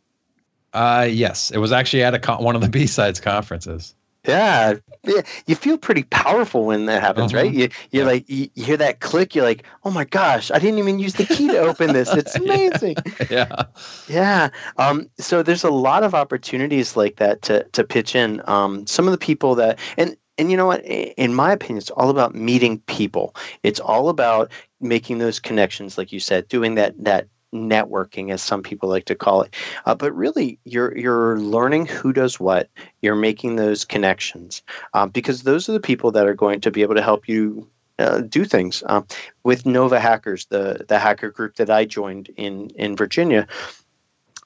Uh, 0.72 1.06
yes, 1.10 1.50
it 1.50 1.58
was 1.58 1.72
actually 1.72 2.04
at 2.04 2.14
a 2.14 2.18
con- 2.18 2.42
one 2.42 2.54
of 2.54 2.60
the 2.60 2.68
B 2.68 2.86
sides 2.86 3.18
conferences. 3.18 3.94
Yeah, 4.26 4.74
yeah, 5.04 5.22
you 5.46 5.54
feel 5.54 5.78
pretty 5.78 6.02
powerful 6.04 6.64
when 6.66 6.86
that 6.86 7.02
happens, 7.02 7.32
right? 7.32 7.50
Mm-hmm. 7.50 7.60
You 7.60 7.68
you're 7.90 8.04
yeah. 8.04 8.10
like 8.10 8.28
you, 8.28 8.48
you, 8.54 8.64
hear 8.64 8.76
that 8.76 9.00
click, 9.00 9.34
you're 9.34 9.44
like, 9.44 9.64
oh 9.84 9.90
my 9.90 10.04
gosh, 10.04 10.50
I 10.50 10.58
didn't 10.58 10.78
even 10.78 10.98
use 10.98 11.14
the 11.14 11.24
key 11.24 11.48
to 11.48 11.58
open 11.58 11.92
this. 11.92 12.12
It's 12.12 12.34
amazing. 12.36 12.96
yeah, 13.30 13.64
yeah. 14.08 14.50
Um, 14.78 15.08
so 15.18 15.42
there's 15.42 15.64
a 15.64 15.70
lot 15.70 16.02
of 16.02 16.14
opportunities 16.14 16.96
like 16.96 17.16
that 17.16 17.42
to 17.42 17.64
to 17.64 17.84
pitch 17.84 18.14
in. 18.14 18.42
Um, 18.46 18.86
some 18.86 19.06
of 19.06 19.12
the 19.12 19.18
people 19.18 19.54
that 19.56 19.78
and 19.96 20.16
and 20.38 20.50
you 20.50 20.56
know 20.56 20.66
what? 20.66 20.84
In 20.84 21.34
my 21.34 21.52
opinion, 21.52 21.78
it's 21.78 21.90
all 21.90 22.10
about 22.10 22.34
meeting 22.34 22.80
people. 22.80 23.34
It's 23.62 23.80
all 23.80 24.08
about 24.08 24.50
making 24.80 25.18
those 25.18 25.40
connections, 25.40 25.96
like 25.96 26.12
you 26.12 26.20
said, 26.20 26.48
doing 26.48 26.74
that 26.74 26.94
that 27.02 27.28
networking, 27.54 28.30
as 28.30 28.42
some 28.42 28.62
people 28.62 28.88
like 28.88 29.06
to 29.06 29.14
call 29.14 29.42
it. 29.42 29.54
Uh, 29.84 29.94
but 29.94 30.12
really, 30.14 30.58
you're 30.64 30.96
you're 30.96 31.38
learning 31.38 31.86
who 31.86 32.12
does 32.12 32.40
what. 32.40 32.68
You're 33.02 33.16
making 33.16 33.56
those 33.56 33.84
connections 33.84 34.62
um, 34.94 35.10
because 35.10 35.42
those 35.42 35.68
are 35.68 35.72
the 35.72 35.80
people 35.80 36.10
that 36.12 36.26
are 36.26 36.34
going 36.34 36.60
to 36.60 36.70
be 36.70 36.82
able 36.82 36.94
to 36.94 37.02
help 37.02 37.28
you 37.28 37.68
uh, 37.98 38.20
do 38.20 38.44
things. 38.44 38.82
Um, 38.86 39.06
with 39.44 39.66
Nova 39.66 40.00
Hackers, 40.00 40.46
the 40.46 40.84
the 40.88 40.98
hacker 40.98 41.30
group 41.30 41.56
that 41.56 41.70
I 41.70 41.84
joined 41.84 42.30
in 42.36 42.70
in 42.76 42.96
Virginia, 42.96 43.46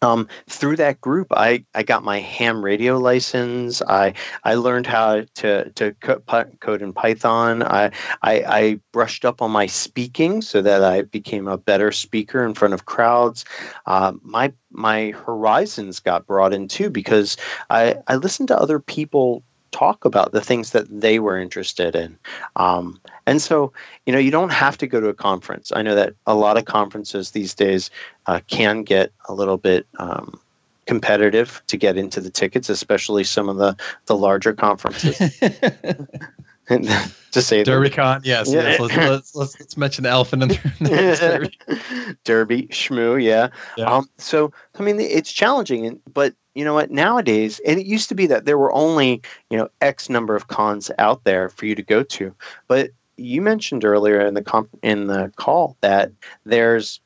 um, 0.03 0.29
through 0.49 0.77
that 0.77 1.01
group, 1.01 1.29
I, 1.31 1.65
I 1.75 1.83
got 1.83 2.03
my 2.03 2.21
ham 2.21 2.65
radio 2.65 2.99
license. 2.99 3.83
I 3.83 4.15
I 4.45 4.55
learned 4.55 4.87
how 4.87 5.25
to 5.35 5.71
to 5.71 5.93
code 6.61 6.83
in 6.83 6.93
Python. 6.93 7.63
I, 7.63 7.91
I, 8.23 8.45
I 8.47 8.81
brushed 8.93 9.25
up 9.25 9.43
on 9.43 9.51
my 9.51 9.67
speaking 9.67 10.41
so 10.41 10.63
that 10.63 10.83
I 10.83 11.03
became 11.03 11.49
a 11.49 11.59
better 11.59 11.93
speaker 11.93 12.45
in 12.47 12.55
front 12.55 12.73
of 12.73 12.87
crowds. 12.87 13.45
Uh, 13.87 14.13
my 14.23 14.53
my 14.71 15.11
horizons 15.11 16.01
got 16.01 16.27
broadened 16.27 16.71
too 16.71 16.89
because 16.89 17.37
I 17.69 17.97
I 18.07 18.17
listened 18.17 18.49
to 18.49 18.59
other 18.59 18.81
people 18.81 19.43
talk 19.73 20.05
about 20.05 20.33
the 20.33 20.41
things 20.41 20.71
that 20.71 20.87
they 20.89 21.19
were 21.19 21.39
interested 21.39 21.95
in. 21.95 22.19
Um, 22.57 23.01
and 23.27 23.41
so, 23.41 23.73
you 24.07 24.13
know, 24.13 24.19
you 24.19 24.31
don't 24.31 24.53
have 24.53 24.79
to 24.79 24.87
go 24.87 25.01
to 25.01 25.09
a 25.09 25.15
conference. 25.15 25.73
I 25.75 25.83
know 25.83 25.95
that 25.95 26.15
a 26.27 26.35
lot 26.35 26.57
of 26.57 26.65
conferences 26.65 27.31
these 27.31 27.55
days 27.55 27.91
uh, 28.27 28.41
can 28.49 28.83
get 28.83 29.13
a 29.29 29.35
little 29.35 29.57
bit 29.57 29.87
um, 29.99 30.41
competitive 30.87 31.63
to 31.69 31.77
get 31.77 31.97
into 31.97 32.21
the 32.21 32.31
tickets, 32.31 32.69
especially 32.69 33.25
some 33.25 33.49
of 33.49 33.57
the, 33.57 33.77
the 34.07 34.17
larger 34.17 34.53
conferences. 34.53 35.41
to 37.33 37.43
say 37.43 37.65
DerbyCon, 37.65 38.25
yes, 38.25 38.53
yes. 38.53 38.79
Let's, 38.79 38.97
let's, 38.97 39.35
let's, 39.35 39.61
let's, 39.61 39.77
mention 39.77 40.05
the 40.05 40.11
elephant 40.11 40.45
in 40.45 40.49
the 40.49 41.17
Derby. 41.67 42.17
Derby, 42.25 42.63
Shmoo, 42.69 43.23
yeah. 43.23 43.49
yeah. 43.77 43.85
Um, 43.87 44.09
so 44.19 44.53
I 44.79 44.83
mean, 44.83 45.01
it's 45.01 45.33
challenging, 45.33 46.01
but 46.13 46.35
you 46.55 46.65
know 46.65 46.75
what? 46.75 46.91
Nowadays, 46.91 47.61
and 47.67 47.79
it 47.79 47.87
used 47.87 48.09
to 48.09 48.15
be 48.15 48.27
that 48.27 48.45
there 48.45 48.59
were 48.59 48.73
only 48.73 49.23
you 49.51 49.59
know 49.59 49.69
X 49.81 50.09
number 50.09 50.37
of 50.37 50.49
cons 50.49 50.91
out 50.99 51.25
there 51.25 51.49
for 51.49 51.67
you 51.67 51.75
to 51.75 51.83
go 51.83 52.03
to, 52.05 52.35
but 52.69 52.91
you 53.17 53.43
mentioned 53.43 53.85
earlier 53.85 54.21
in 54.21 54.35
the 54.35 54.43
comp- 54.43 54.79
in 54.83 55.07
the 55.07 55.33
call 55.37 55.77
that 55.81 56.13
there's 56.45 57.01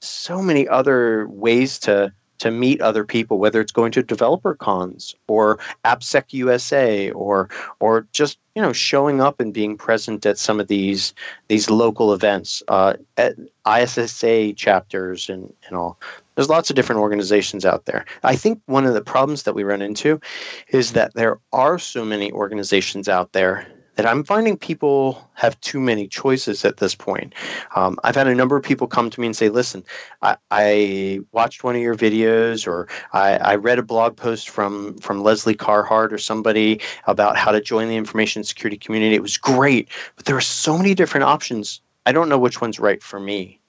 so 0.00 0.40
many 0.40 0.68
other 0.68 1.26
ways 1.28 1.78
to 1.80 2.12
to 2.38 2.50
meet 2.50 2.80
other 2.80 3.04
people, 3.04 3.38
whether 3.38 3.60
it's 3.60 3.72
going 3.72 3.92
to 3.92 4.02
developer 4.02 4.54
cons 4.54 5.14
or 5.28 5.58
AppSec 5.84 6.32
USA 6.32 7.10
or 7.10 7.48
or 7.80 8.06
just 8.12 8.38
you 8.54 8.62
know 8.62 8.72
showing 8.72 9.20
up 9.20 9.40
and 9.40 9.52
being 9.52 9.76
present 9.76 10.26
at 10.26 10.38
some 10.38 10.60
of 10.60 10.68
these 10.68 11.14
these 11.48 11.70
local 11.70 12.12
events, 12.12 12.62
uh, 12.68 12.94
at 13.16 13.34
ISSA 13.66 14.52
chapters 14.54 15.28
and 15.28 15.52
and 15.66 15.76
all. 15.76 15.98
There's 16.34 16.50
lots 16.50 16.68
of 16.68 16.76
different 16.76 17.00
organizations 17.00 17.64
out 17.64 17.86
there. 17.86 18.04
I 18.22 18.36
think 18.36 18.60
one 18.66 18.84
of 18.84 18.92
the 18.92 19.00
problems 19.00 19.44
that 19.44 19.54
we 19.54 19.64
run 19.64 19.80
into 19.80 20.20
is 20.68 20.92
that 20.92 21.14
there 21.14 21.38
are 21.54 21.78
so 21.78 22.04
many 22.04 22.30
organizations 22.30 23.08
out 23.08 23.32
there 23.32 23.66
that 23.96 24.06
I'm 24.06 24.24
finding 24.24 24.56
people 24.56 25.28
have 25.34 25.60
too 25.60 25.80
many 25.80 26.06
choices 26.06 26.64
at 26.64 26.76
this 26.76 26.94
point. 26.94 27.34
Um, 27.74 27.98
I've 28.04 28.14
had 28.14 28.28
a 28.28 28.34
number 28.34 28.56
of 28.56 28.62
people 28.62 28.86
come 28.86 29.10
to 29.10 29.20
me 29.20 29.26
and 29.26 29.36
say, 29.36 29.48
listen, 29.48 29.82
I, 30.22 30.36
I 30.50 31.20
watched 31.32 31.64
one 31.64 31.74
of 31.74 31.82
your 31.82 31.96
videos 31.96 32.66
or 32.66 32.88
I, 33.12 33.36
I, 33.38 33.54
read 33.56 33.78
a 33.78 33.82
blog 33.82 34.16
post 34.16 34.50
from, 34.50 34.98
from 34.98 35.22
Lesley 35.22 35.54
Carhart 35.54 36.12
or 36.12 36.18
somebody 36.18 36.80
about 37.06 37.36
how 37.36 37.50
to 37.50 37.60
join 37.60 37.88
the 37.88 37.96
information 37.96 38.44
security 38.44 38.76
community. 38.76 39.14
It 39.14 39.22
was 39.22 39.38
great, 39.38 39.88
but 40.14 40.26
there 40.26 40.36
are 40.36 40.42
so 40.42 40.76
many 40.76 40.94
different 40.94 41.24
options. 41.24 41.80
I 42.04 42.12
don't 42.12 42.28
know 42.28 42.38
which 42.38 42.60
one's 42.60 42.78
right 42.78 43.02
for 43.02 43.18
me. 43.18 43.60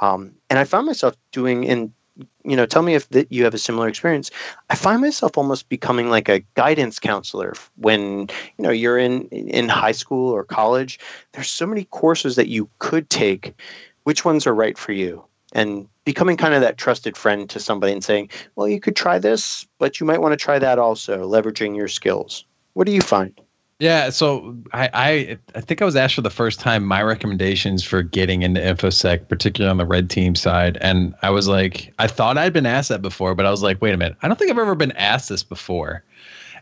Um, 0.00 0.34
and 0.50 0.58
I 0.58 0.64
found 0.64 0.86
myself 0.86 1.14
doing 1.32 1.64
in 1.64 1.92
you 2.44 2.56
know, 2.56 2.66
tell 2.66 2.82
me 2.82 2.94
if 2.94 3.08
that 3.10 3.30
you 3.30 3.44
have 3.44 3.54
a 3.54 3.58
similar 3.58 3.88
experience. 3.88 4.30
I 4.70 4.74
find 4.74 5.00
myself 5.00 5.38
almost 5.38 5.68
becoming 5.68 6.10
like 6.10 6.28
a 6.28 6.40
guidance 6.54 6.98
counselor 6.98 7.54
when 7.76 8.28
you 8.56 8.64
know 8.64 8.70
you're 8.70 8.98
in 8.98 9.28
in 9.28 9.68
high 9.68 9.92
school 9.92 10.30
or 10.30 10.44
college. 10.44 10.98
There's 11.32 11.48
so 11.48 11.66
many 11.66 11.84
courses 11.84 12.36
that 12.36 12.48
you 12.48 12.68
could 12.78 13.08
take. 13.10 13.54
Which 14.04 14.24
ones 14.24 14.46
are 14.46 14.54
right 14.54 14.78
for 14.78 14.92
you? 14.92 15.24
And 15.52 15.86
becoming 16.04 16.36
kind 16.36 16.54
of 16.54 16.60
that 16.62 16.78
trusted 16.78 17.16
friend 17.16 17.48
to 17.50 17.60
somebody 17.60 17.92
and 17.92 18.04
saying, 18.04 18.30
"Well, 18.56 18.68
you 18.68 18.80
could 18.80 18.96
try 18.96 19.18
this, 19.18 19.66
but 19.78 20.00
you 20.00 20.06
might 20.06 20.20
want 20.20 20.32
to 20.32 20.42
try 20.42 20.58
that 20.58 20.78
also." 20.78 21.28
Leveraging 21.28 21.76
your 21.76 21.88
skills. 21.88 22.44
What 22.74 22.86
do 22.86 22.92
you 22.92 23.02
find? 23.02 23.38
Yeah, 23.80 24.10
so 24.10 24.56
I, 24.72 24.90
I, 24.92 25.38
I 25.54 25.60
think 25.60 25.80
I 25.80 25.84
was 25.84 25.94
asked 25.94 26.16
for 26.16 26.20
the 26.20 26.30
first 26.30 26.58
time 26.58 26.84
my 26.84 27.00
recommendations 27.00 27.84
for 27.84 28.02
getting 28.02 28.42
into 28.42 28.60
infosec, 28.60 29.28
particularly 29.28 29.70
on 29.70 29.76
the 29.76 29.86
red 29.86 30.10
team 30.10 30.34
side, 30.34 30.78
and 30.80 31.14
I 31.22 31.30
was 31.30 31.46
like, 31.46 31.94
I 32.00 32.08
thought 32.08 32.36
I'd 32.38 32.52
been 32.52 32.66
asked 32.66 32.88
that 32.88 33.02
before, 33.02 33.36
but 33.36 33.46
I 33.46 33.52
was 33.52 33.62
like, 33.62 33.80
wait 33.80 33.94
a 33.94 33.96
minute, 33.96 34.16
I 34.22 34.26
don't 34.26 34.36
think 34.36 34.50
I've 34.50 34.58
ever 34.58 34.74
been 34.74 34.90
asked 34.92 35.28
this 35.28 35.44
before, 35.44 36.02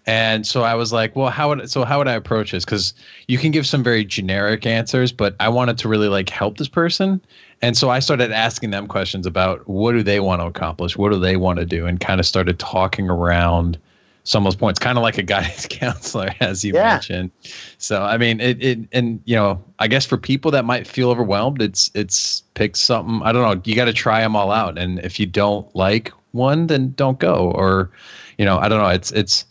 and 0.05 0.47
so 0.47 0.63
I 0.63 0.75
was 0.75 0.93
like, 0.93 1.17
well, 1.17 1.31
how 1.31 1.49
would 1.49 1.71
so 1.71 1.85
how 1.85 1.97
would 1.97 2.07
I 2.07 2.13
approach 2.13 2.53
this? 2.53 2.67
Because 2.67 2.93
you 3.29 3.39
can 3.39 3.51
give 3.51 3.67
some 3.67 3.83
very 3.83 4.05
generic 4.05 4.67
answers, 4.67 5.11
but 5.11 5.37
I 5.41 5.49
wanted 5.49 5.79
to 5.79 5.89
really 5.89 6.09
like 6.09 6.29
help 6.29 6.59
this 6.59 6.69
person, 6.69 7.19
and 7.63 7.79
so 7.79 7.89
I 7.89 7.99
started 8.01 8.31
asking 8.31 8.73
them 8.73 8.87
questions 8.87 9.27
about 9.27 9.67
what 9.67 9.93
do 9.93 10.03
they 10.03 10.21
want 10.21 10.43
to 10.43 10.47
accomplish, 10.47 10.99
what 10.99 11.13
do 11.13 11.19
they 11.19 11.39
want 11.39 11.61
to 11.61 11.65
do, 11.65 11.87
and 11.87 11.99
kind 11.99 12.21
of 12.21 12.27
started 12.27 12.59
talking 12.59 13.09
around 13.09 13.79
some 14.27 14.45
of 14.45 14.53
those 14.53 14.59
points, 14.59 14.81
kind 14.81 14.99
of 14.99 15.03
like 15.03 15.19
a 15.19 15.23
guidance 15.23 15.67
counselor, 15.71 16.35
as 16.41 16.65
you 16.65 16.75
yeah. 16.75 16.95
mentioned. 16.95 17.31
So, 17.79 18.03
I 18.03 18.19
mean, 18.19 18.41
it, 18.41 18.63
it, 18.63 18.79
and 18.93 19.21
you 19.25 19.37
know, 19.37 19.63
I 19.79 19.87
guess 19.87 20.05
for 20.05 20.17
people 20.17 20.51
that 20.51 20.65
might 20.65 20.87
feel 20.87 21.11
overwhelmed, 21.11 21.63
it's, 21.63 21.93
it's 21.95 22.43
pick 22.55 22.75
something. 22.75 23.23
I 23.23 23.31
don't 23.31 23.43
know. 23.43 23.63
You 23.65 23.77
got 23.77 23.85
to 23.85 23.93
try 23.93 24.21
them 24.21 24.35
all 24.35 24.51
out, 24.51 24.79
and 24.79 24.99
if 24.99 25.21
you 25.21 25.27
don't 25.27 25.75
like 25.77 26.13
one, 26.33 26.67
then 26.67 26.93
don't 26.97 27.21
go. 27.21 27.53
Or, 27.53 27.91
you 28.37 28.45
know, 28.45 28.59
I 28.59 28.69
don't 28.69 28.83
know. 28.83 28.89
It's, 28.89 29.13
it's. 29.13 29.45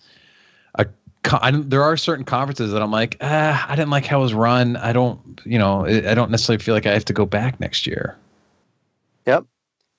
A, 0.78 0.86
I, 1.32 1.52
there 1.52 1.82
are 1.82 1.96
certain 1.96 2.26
conferences 2.26 2.74
that 2.74 2.82
I'm 2.82 2.92
like, 2.92 3.16
ah, 3.22 3.66
I 3.70 3.76
didn't 3.78 3.92
like 3.92 4.06
how 4.06 4.20
it 4.20 4.24
was 4.24 4.34
run. 4.34 4.76
I 4.76 4.92
don't, 4.92 5.42
you 5.46 5.58
know, 5.58 5.86
I 5.86 6.14
don't 6.14 6.32
necessarily 6.32 6.62
feel 6.62 6.76
like 6.76 6.86
I 6.86 6.92
have 6.92 7.06
to 7.06 7.14
go 7.14 7.26
back 7.26 7.62
next 7.62 7.88
year. 7.88 8.18
Yep 9.26 9.46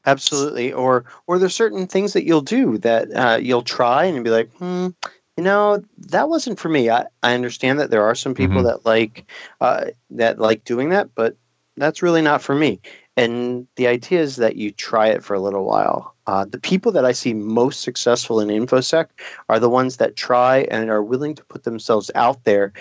absolutely. 0.06 0.72
Or 0.72 1.04
or 1.26 1.38
there's 1.38 1.54
certain 1.54 1.86
things 1.86 2.12
that 2.12 2.24
you'll 2.24 2.40
do 2.40 2.78
that 2.78 3.14
uh, 3.14 3.38
you'll 3.40 3.62
try 3.62 4.04
and 4.04 4.14
you'll 4.14 4.24
be 4.24 4.30
like 4.30 4.52
hmm 4.54 4.88
you 5.36 5.44
know 5.44 5.82
that 5.98 6.28
wasn't 6.28 6.58
for 6.58 6.68
me. 6.70 6.88
I, 6.88 7.06
I 7.22 7.34
understand 7.34 7.78
that 7.78 7.90
there 7.90 8.04
are 8.04 8.14
some 8.14 8.34
people 8.34 8.56
mm-hmm. 8.56 8.66
that 8.66 8.86
like 8.86 9.30
uh, 9.60 9.86
that 10.10 10.38
like 10.38 10.64
doing 10.64 10.88
that 10.90 11.14
but 11.14 11.36
that's 11.76 12.02
really 12.02 12.22
not 12.22 12.40
for 12.40 12.54
me. 12.54 12.80
And 13.18 13.66
the 13.76 13.86
idea 13.86 14.20
is 14.20 14.36
that 14.36 14.56
you 14.56 14.70
try 14.70 15.08
it 15.08 15.24
for 15.24 15.34
a 15.34 15.40
little 15.40 15.64
while. 15.64 16.14
Uh, 16.26 16.44
the 16.44 16.58
people 16.58 16.90
that 16.92 17.04
i 17.04 17.12
see 17.12 17.34
most 17.34 17.82
successful 17.82 18.40
in 18.40 18.48
infosec 18.48 19.08
are 19.48 19.60
the 19.60 19.70
ones 19.70 19.98
that 19.98 20.16
try 20.16 20.66
and 20.70 20.90
are 20.90 21.02
willing 21.02 21.34
to 21.34 21.44
put 21.44 21.64
themselves 21.64 22.10
out 22.14 22.42
there 22.44 22.72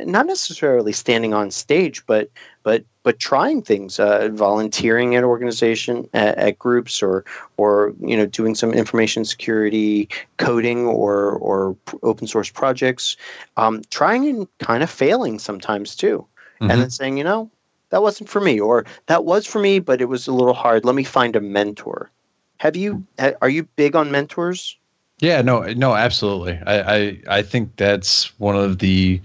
not 0.00 0.26
necessarily 0.26 0.92
standing 0.92 1.34
on 1.34 1.50
stage, 1.50 2.04
but 2.06 2.30
but 2.62 2.84
but 3.04 3.20
trying 3.20 3.62
things, 3.62 4.00
uh, 4.00 4.30
volunteering 4.32 5.14
at 5.14 5.22
organization 5.22 6.08
at, 6.14 6.36
at, 6.38 6.58
groups, 6.58 7.02
or 7.02 7.24
or 7.56 7.94
you 8.00 8.16
know 8.16 8.26
doing 8.26 8.56
some 8.56 8.72
information 8.72 9.24
security 9.24 10.08
coding 10.38 10.86
or 10.86 11.32
or 11.32 11.76
open 12.02 12.26
source 12.26 12.50
projects, 12.50 13.16
um, 13.56 13.82
trying 13.90 14.26
and 14.26 14.48
kind 14.58 14.82
of 14.82 14.90
failing 14.90 15.38
sometimes 15.38 15.94
too, 15.94 16.26
mm-hmm. 16.60 16.70
and 16.70 16.80
then 16.80 16.90
saying, 16.90 17.16
you 17.16 17.24
know, 17.24 17.48
that 17.90 18.02
wasn't 18.02 18.28
for 18.28 18.40
me, 18.40 18.58
or 18.58 18.84
that 19.06 19.24
was 19.24 19.46
for 19.46 19.60
me, 19.60 19.78
but 19.78 20.00
it 20.00 20.06
was 20.06 20.26
a 20.26 20.32
little 20.32 20.54
hard. 20.54 20.84
Let 20.84 20.96
me 20.96 21.04
find 21.04 21.36
a 21.36 21.40
mentor. 21.40 22.10
Have 22.56 22.74
you? 22.74 23.06
Are 23.42 23.50
you 23.50 23.64
big 23.76 23.94
on 23.94 24.10
mentors? 24.10 24.76
Yeah, 25.20 25.42
no, 25.42 25.62
no, 25.74 25.94
absolutely. 25.94 26.58
I, 26.66 26.96
I, 26.96 27.20
I 27.28 27.42
think 27.42 27.76
that's 27.76 28.38
one 28.40 28.56
of 28.56 28.78
the 28.80 29.20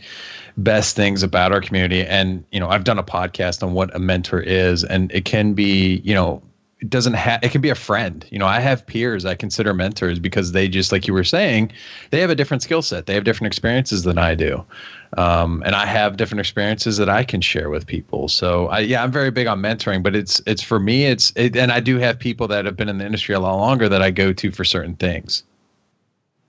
best 0.57 0.95
things 0.95 1.23
about 1.23 1.51
our 1.51 1.61
community. 1.61 2.05
And 2.05 2.43
you 2.51 2.59
know, 2.59 2.69
I've 2.69 2.83
done 2.83 2.99
a 2.99 3.03
podcast 3.03 3.63
on 3.63 3.73
what 3.73 3.93
a 3.95 3.99
mentor 3.99 4.39
is, 4.39 4.83
and 4.83 5.11
it 5.11 5.25
can 5.25 5.53
be, 5.53 5.97
you 6.03 6.13
know, 6.13 6.41
it 6.79 6.89
doesn't 6.89 7.15
have 7.15 7.43
it 7.43 7.51
can 7.51 7.61
be 7.61 7.69
a 7.69 7.75
friend. 7.75 8.25
You 8.31 8.39
know 8.39 8.45
i 8.47 8.59
have 8.61 8.85
peers 8.87 9.25
i 9.25 9.35
consider 9.35 9.73
mentors 9.73 10.17
because 10.17 10.53
they 10.53 10.69
just 10.69 10.93
like 10.93 11.07
you 11.07 11.13
were 11.13 11.25
saying 11.25 11.71
they 12.11 12.21
have 12.21 12.29
a 12.29 12.35
different 12.35 12.63
skill 12.63 12.81
set. 12.81 13.05
They 13.05 13.13
have 13.15 13.25
different 13.25 13.47
experiences 13.51 14.03
than 14.03 14.17
i 14.17 14.33
do. 14.33 14.63
Um, 15.17 15.61
and 15.65 15.75
i 15.75 15.85
have 15.85 16.15
different 16.17 16.39
experiences 16.39 16.95
that 16.97 17.09
i 17.09 17.23
can 17.25 17.41
share 17.41 17.69
with 17.69 17.85
people. 17.85 18.29
So 18.29 18.67
I, 18.67 18.79
yeah 18.79 19.03
i'm 19.03 19.11
very 19.11 19.31
big 19.31 19.47
on 19.47 19.59
mentoring 19.61 20.03
but 20.03 20.15
it's 20.15 20.41
it's 20.45 20.63
for 20.63 20.79
me 20.79 21.05
it's 21.05 21.33
it, 21.35 21.57
and 21.57 21.71
i 21.71 21.81
do 21.81 21.97
have 21.97 22.17
people 22.17 22.47
that 22.47 22.63
have 22.65 22.77
been 22.77 22.87
in 22.89 22.97
the 22.99 23.05
industry 23.05 23.35
a 23.35 23.39
lot 23.41 23.55
longer 23.57 23.89
that 23.89 24.01
i 24.01 24.09
go 24.11 24.31
to 24.33 24.51
for 24.51 24.63
certain 24.63 24.95
things 24.95 25.43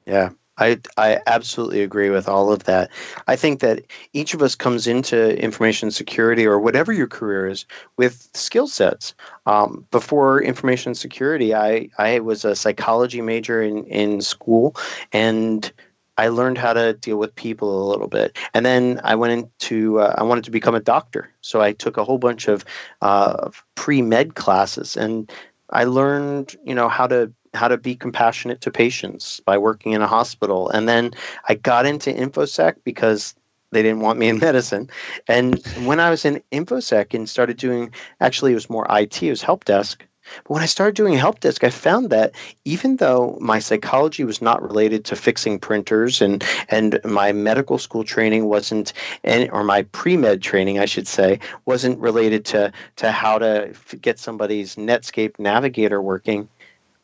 yeah, 0.06 0.30
I, 0.60 0.78
I 0.98 1.20
absolutely 1.26 1.82
agree 1.82 2.10
with 2.10 2.28
all 2.28 2.52
of 2.52 2.64
that. 2.64 2.90
I 3.26 3.34
think 3.34 3.60
that 3.60 3.84
each 4.12 4.34
of 4.34 4.42
us 4.42 4.54
comes 4.54 4.86
into 4.86 5.36
information 5.42 5.90
security 5.90 6.46
or 6.46 6.60
whatever 6.60 6.92
your 6.92 7.06
career 7.06 7.48
is 7.48 7.64
with 7.96 8.28
skill 8.34 8.68
sets. 8.68 9.14
Um, 9.46 9.86
before 9.90 10.42
information 10.42 10.94
security, 10.94 11.54
I, 11.54 11.88
I 11.98 12.20
was 12.20 12.44
a 12.44 12.54
psychology 12.54 13.22
major 13.22 13.62
in, 13.62 13.84
in 13.86 14.20
school 14.20 14.76
and 15.12 15.72
I 16.18 16.28
learned 16.28 16.58
how 16.58 16.74
to 16.74 16.92
deal 16.92 17.16
with 17.16 17.34
people 17.34 17.82
a 17.82 17.88
little 17.90 18.08
bit. 18.08 18.36
And 18.52 18.66
then 18.66 19.00
I 19.02 19.14
went 19.14 19.32
into, 19.32 20.00
uh, 20.00 20.14
I 20.18 20.22
wanted 20.22 20.44
to 20.44 20.50
become 20.50 20.74
a 20.74 20.80
doctor. 20.80 21.32
So 21.40 21.62
I 21.62 21.72
took 21.72 21.96
a 21.96 22.04
whole 22.04 22.18
bunch 22.18 22.46
of 22.46 22.66
uh, 23.00 23.50
pre 23.74 24.02
med 24.02 24.34
classes 24.34 24.98
and 24.98 25.32
I 25.70 25.84
learned, 25.84 26.56
you 26.64 26.74
know, 26.74 26.90
how 26.90 27.06
to 27.06 27.32
how 27.54 27.68
to 27.68 27.76
be 27.76 27.96
compassionate 27.96 28.60
to 28.62 28.70
patients 28.70 29.40
by 29.40 29.58
working 29.58 29.92
in 29.92 30.02
a 30.02 30.06
hospital. 30.06 30.68
And 30.70 30.88
then 30.88 31.12
I 31.48 31.54
got 31.54 31.86
into 31.86 32.12
InfoSec 32.12 32.76
because 32.84 33.34
they 33.72 33.82
didn't 33.82 34.00
want 34.00 34.18
me 34.18 34.28
in 34.28 34.38
medicine. 34.40 34.88
And 35.28 35.64
when 35.84 36.00
I 36.00 36.10
was 36.10 36.24
in 36.24 36.42
InfoSec 36.52 37.14
and 37.14 37.28
started 37.28 37.56
doing, 37.56 37.92
actually, 38.20 38.52
it 38.52 38.56
was 38.56 38.70
more 38.70 38.86
IT, 38.90 39.22
it 39.22 39.30
was 39.30 39.42
help 39.42 39.64
desk. 39.64 40.04
But 40.44 40.50
when 40.50 40.62
I 40.62 40.66
started 40.66 40.94
doing 40.94 41.14
help 41.14 41.40
desk, 41.40 41.64
I 41.64 41.70
found 41.70 42.10
that 42.10 42.32
even 42.64 42.96
though 42.96 43.36
my 43.40 43.58
psychology 43.58 44.22
was 44.22 44.40
not 44.40 44.62
related 44.62 45.04
to 45.06 45.16
fixing 45.16 45.58
printers 45.58 46.22
and 46.22 46.44
and 46.68 47.00
my 47.04 47.32
medical 47.32 47.78
school 47.78 48.04
training 48.04 48.44
wasn't, 48.44 48.92
and 49.24 49.50
or 49.50 49.64
my 49.64 49.82
pre 49.82 50.16
med 50.16 50.40
training, 50.40 50.78
I 50.78 50.84
should 50.84 51.08
say, 51.08 51.40
wasn't 51.64 51.98
related 51.98 52.44
to 52.46 52.70
to 52.96 53.10
how 53.10 53.38
to 53.38 53.74
get 54.00 54.20
somebody's 54.20 54.76
Netscape 54.76 55.38
Navigator 55.38 56.00
working, 56.00 56.48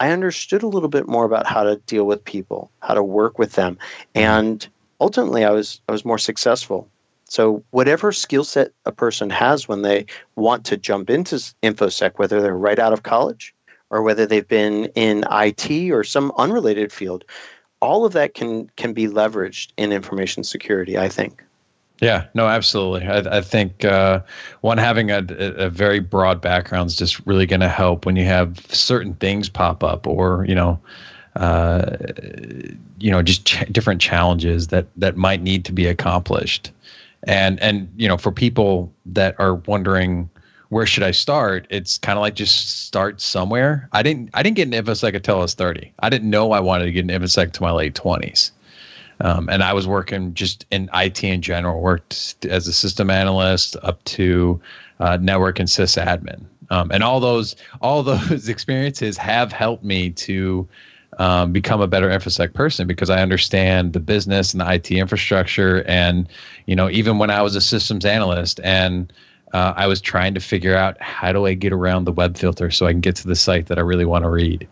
I 0.00 0.10
understood 0.10 0.62
a 0.62 0.68
little 0.68 0.88
bit 0.88 1.08
more 1.08 1.24
about 1.24 1.46
how 1.46 1.62
to 1.62 1.76
deal 1.86 2.04
with 2.04 2.24
people, 2.24 2.70
how 2.80 2.94
to 2.94 3.02
work 3.02 3.38
with 3.38 3.52
them, 3.52 3.78
and 4.14 4.66
ultimately, 5.00 5.44
I 5.44 5.50
was 5.50 5.80
I 5.88 5.92
was 5.92 6.04
more 6.04 6.18
successful. 6.18 6.88
So 7.28 7.62
whatever 7.70 8.12
skill 8.12 8.44
set 8.44 8.72
a 8.84 8.92
person 8.92 9.30
has 9.30 9.66
when 9.66 9.82
they 9.82 10.06
want 10.36 10.64
to 10.66 10.76
jump 10.76 11.10
into 11.10 11.36
infosec, 11.62 12.12
whether 12.16 12.40
they're 12.40 12.56
right 12.56 12.78
out 12.78 12.92
of 12.92 13.02
college 13.02 13.52
or 13.90 14.02
whether 14.02 14.26
they've 14.26 14.46
been 14.46 14.86
in 14.94 15.24
IT 15.30 15.90
or 15.90 16.04
some 16.04 16.32
unrelated 16.38 16.92
field, 16.92 17.24
all 17.80 18.04
of 18.04 18.12
that 18.12 18.34
can 18.34 18.70
can 18.76 18.92
be 18.92 19.06
leveraged 19.08 19.72
in 19.76 19.92
information 19.92 20.44
security. 20.44 20.98
I 20.98 21.08
think. 21.08 21.42
Yeah, 22.00 22.26
no, 22.34 22.46
absolutely. 22.46 23.06
I, 23.08 23.38
I 23.38 23.40
think 23.40 23.84
uh, 23.84 24.20
one 24.60 24.76
having 24.76 25.10
a, 25.10 25.24
a 25.28 25.70
very 25.70 26.00
broad 26.00 26.40
background 26.42 26.88
is 26.88 26.96
just 26.96 27.24
really 27.26 27.46
going 27.46 27.60
to 27.60 27.68
help 27.70 28.04
when 28.04 28.16
you 28.16 28.24
have 28.26 28.58
certain 28.68 29.14
things 29.14 29.48
pop 29.48 29.82
up, 29.82 30.06
or 30.06 30.44
you 30.46 30.54
know, 30.54 30.78
uh, 31.36 31.96
you 32.98 33.10
know, 33.10 33.22
just 33.22 33.46
ch- 33.46 33.64
different 33.72 34.00
challenges 34.00 34.68
that 34.68 34.86
that 34.96 35.16
might 35.16 35.42
need 35.42 35.64
to 35.64 35.72
be 35.72 35.86
accomplished. 35.86 36.70
And 37.22 37.58
and 37.60 37.88
you 37.96 38.08
know, 38.08 38.18
for 38.18 38.30
people 38.30 38.92
that 39.06 39.34
are 39.38 39.54
wondering 39.54 40.28
where 40.68 40.84
should 40.84 41.02
I 41.04 41.12
start, 41.12 41.66
it's 41.70 41.96
kind 41.96 42.18
of 42.18 42.20
like 42.20 42.34
just 42.34 42.84
start 42.86 43.22
somewhere. 43.22 43.88
I 43.92 44.02
didn't 44.02 44.28
I 44.34 44.42
didn't 44.42 44.56
get 44.56 44.68
an 44.68 44.74
InfoSec 44.74 45.14
until 45.14 45.36
I 45.38 45.40
was 45.40 45.54
thirty. 45.54 45.94
I 46.00 46.10
didn't 46.10 46.28
know 46.28 46.52
I 46.52 46.60
wanted 46.60 46.84
to 46.84 46.92
get 46.92 47.04
an 47.04 47.10
InfoSec 47.10 47.52
to 47.52 47.62
my 47.62 47.70
late 47.70 47.94
twenties. 47.94 48.52
Um, 49.20 49.48
and 49.48 49.62
I 49.62 49.72
was 49.72 49.86
working 49.86 50.34
just 50.34 50.66
in 50.70 50.90
IT 50.92 51.24
in 51.24 51.40
general, 51.40 51.80
worked 51.80 52.44
as 52.44 52.66
a 52.68 52.72
system 52.72 53.10
analyst 53.10 53.76
up 53.82 54.02
to 54.04 54.60
uh, 55.00 55.16
network 55.20 55.58
and 55.58 55.68
sysadmin. 55.68 56.44
Um, 56.70 56.90
and 56.90 57.02
all 57.02 57.20
those 57.20 57.56
all 57.80 58.02
those 58.02 58.48
experiences 58.48 59.16
have 59.16 59.52
helped 59.52 59.84
me 59.84 60.10
to 60.10 60.68
um, 61.18 61.52
become 61.52 61.80
a 61.80 61.86
better 61.86 62.08
infosec 62.08 62.52
person 62.52 62.86
because 62.86 63.08
I 63.08 63.22
understand 63.22 63.92
the 63.92 64.00
business 64.00 64.52
and 64.52 64.60
the 64.60 64.70
IT 64.70 64.90
infrastructure. 64.90 65.82
And 65.86 66.28
you 66.66 66.76
know, 66.76 66.90
even 66.90 67.18
when 67.18 67.30
I 67.30 67.42
was 67.42 67.56
a 67.56 67.60
systems 67.60 68.04
analyst 68.04 68.60
and 68.62 69.12
uh, 69.52 69.72
I 69.76 69.86
was 69.86 70.00
trying 70.00 70.34
to 70.34 70.40
figure 70.40 70.76
out 70.76 71.00
how 71.00 71.32
do 71.32 71.46
I 71.46 71.54
get 71.54 71.72
around 71.72 72.04
the 72.04 72.12
web 72.12 72.36
filter 72.36 72.70
so 72.70 72.86
I 72.86 72.92
can 72.92 73.00
get 73.00 73.16
to 73.16 73.28
the 73.28 73.36
site 73.36 73.66
that 73.66 73.78
I 73.78 73.82
really 73.82 74.04
want 74.04 74.24
to 74.24 74.30
read. 74.30 74.68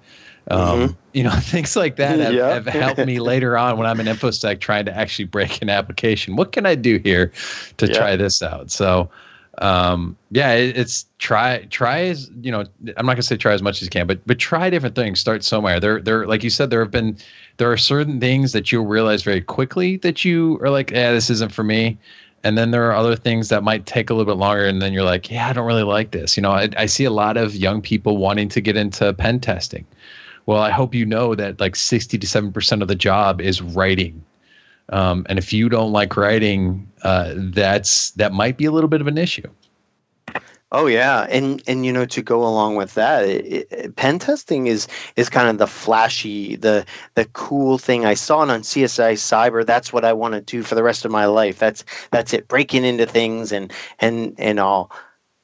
Um, 0.48 0.60
mm-hmm. 0.60 0.92
You 1.12 1.22
know, 1.24 1.30
things 1.40 1.76
like 1.76 1.96
that 1.96 2.18
have, 2.18 2.34
yeah. 2.34 2.48
have 2.48 2.66
helped 2.66 3.04
me 3.04 3.20
later 3.20 3.56
on 3.56 3.78
when 3.78 3.86
I'm 3.86 4.00
in 4.00 4.06
InfoSec 4.06 4.60
trying 4.60 4.84
to 4.86 4.96
actually 4.96 5.24
break 5.26 5.62
an 5.62 5.70
application. 5.70 6.36
What 6.36 6.52
can 6.52 6.66
I 6.66 6.74
do 6.74 6.98
here 6.98 7.32
to 7.78 7.86
yeah. 7.86 7.92
try 7.94 8.16
this 8.16 8.42
out? 8.42 8.70
So, 8.70 9.10
um, 9.58 10.16
yeah, 10.30 10.52
it, 10.52 10.76
it's 10.76 11.06
try 11.18 11.66
try 11.70 12.00
as 12.06 12.30
you 12.42 12.50
know. 12.50 12.64
I'm 12.96 13.06
not 13.06 13.14
gonna 13.14 13.22
say 13.22 13.36
try 13.36 13.52
as 13.52 13.62
much 13.62 13.76
as 13.76 13.82
you 13.82 13.90
can, 13.90 14.06
but 14.06 14.26
but 14.26 14.38
try 14.38 14.68
different 14.68 14.96
things. 14.96 15.20
Start 15.20 15.44
somewhere. 15.44 15.78
There 15.78 16.00
there 16.00 16.26
like 16.26 16.42
you 16.42 16.50
said, 16.50 16.70
there 16.70 16.80
have 16.80 16.90
been 16.90 17.16
there 17.56 17.70
are 17.70 17.76
certain 17.76 18.20
things 18.20 18.52
that 18.52 18.72
you'll 18.72 18.86
realize 18.86 19.22
very 19.22 19.40
quickly 19.40 19.96
that 19.98 20.24
you 20.24 20.58
are 20.60 20.70
like, 20.70 20.90
yeah, 20.90 21.12
this 21.12 21.30
isn't 21.30 21.52
for 21.52 21.62
me. 21.62 21.98
And 22.42 22.58
then 22.58 22.72
there 22.72 22.84
are 22.90 22.94
other 22.94 23.16
things 23.16 23.48
that 23.48 23.62
might 23.62 23.86
take 23.86 24.10
a 24.10 24.14
little 24.14 24.30
bit 24.30 24.38
longer, 24.38 24.66
and 24.66 24.82
then 24.82 24.92
you're 24.92 25.04
like, 25.04 25.30
yeah, 25.30 25.48
I 25.48 25.54
don't 25.54 25.66
really 25.66 25.82
like 25.82 26.10
this. 26.10 26.36
You 26.36 26.42
know, 26.42 26.50
I, 26.50 26.68
I 26.76 26.84
see 26.84 27.04
a 27.04 27.10
lot 27.10 27.38
of 27.38 27.54
young 27.54 27.80
people 27.80 28.18
wanting 28.18 28.50
to 28.50 28.60
get 28.60 28.76
into 28.76 29.14
pen 29.14 29.40
testing. 29.40 29.86
Well, 30.46 30.60
I 30.60 30.70
hope 30.70 30.94
you 30.94 31.06
know 31.06 31.34
that 31.34 31.60
like 31.60 31.76
60 31.76 32.18
to 32.18 32.26
7 32.26 32.52
percent 32.52 32.82
of 32.82 32.88
the 32.88 32.94
job 32.94 33.40
is 33.40 33.62
writing 33.62 34.24
um, 34.90 35.26
and 35.28 35.38
if 35.38 35.52
you 35.52 35.68
don't 35.68 35.92
like 35.92 36.16
writing, 36.16 36.90
uh, 37.02 37.32
that's 37.36 38.10
that 38.12 38.32
might 38.32 38.56
be 38.56 38.64
a 38.64 38.70
little 38.70 38.88
bit 38.88 39.00
of 39.00 39.06
an 39.06 39.18
issue. 39.18 39.48
Oh 40.72 40.86
yeah, 40.86 41.26
and 41.30 41.62
and 41.66 41.86
you 41.86 41.92
know 41.92 42.04
to 42.06 42.20
go 42.20 42.42
along 42.42 42.76
with 42.76 42.94
that, 42.94 43.24
it, 43.24 43.68
it, 43.70 43.96
pen 43.96 44.18
testing 44.18 44.66
is 44.66 44.88
is 45.16 45.30
kind 45.30 45.48
of 45.48 45.58
the 45.58 45.66
flashy, 45.66 46.56
the 46.56 46.84
the 47.14 47.24
cool 47.26 47.78
thing. 47.78 48.04
I 48.04 48.14
saw 48.14 48.42
it 48.42 48.50
on 48.50 48.62
CSI 48.62 49.14
Cyber. 49.14 49.64
That's 49.64 49.92
what 49.92 50.04
I 50.04 50.12
want 50.12 50.34
to 50.34 50.40
do 50.40 50.62
for 50.62 50.74
the 50.74 50.82
rest 50.82 51.04
of 51.04 51.10
my 51.10 51.26
life. 51.26 51.58
That's 51.58 51.84
that's 52.10 52.34
it, 52.34 52.48
breaking 52.48 52.84
into 52.84 53.06
things 53.06 53.52
and 53.52 53.72
and 54.00 54.34
and 54.36 54.58
all. 54.58 54.90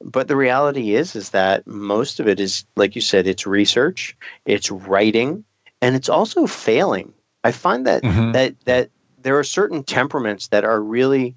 But 0.03 0.27
the 0.27 0.35
reality 0.35 0.95
is 0.95 1.15
is 1.15 1.29
that 1.29 1.65
most 1.67 2.19
of 2.19 2.27
it 2.27 2.39
is 2.39 2.65
like 2.75 2.95
you 2.95 3.01
said, 3.01 3.27
it's 3.27 3.45
research, 3.45 4.15
it's 4.45 4.71
writing, 4.71 5.43
and 5.81 5.95
it's 5.95 6.09
also 6.09 6.47
failing. 6.47 7.13
I 7.43 7.51
find 7.51 7.85
that 7.87 8.03
mm-hmm. 8.03 8.31
that 8.31 8.55
that 8.65 8.89
there 9.21 9.37
are 9.37 9.43
certain 9.43 9.83
temperaments 9.83 10.47
that 10.47 10.63
are 10.63 10.81
really 10.81 11.35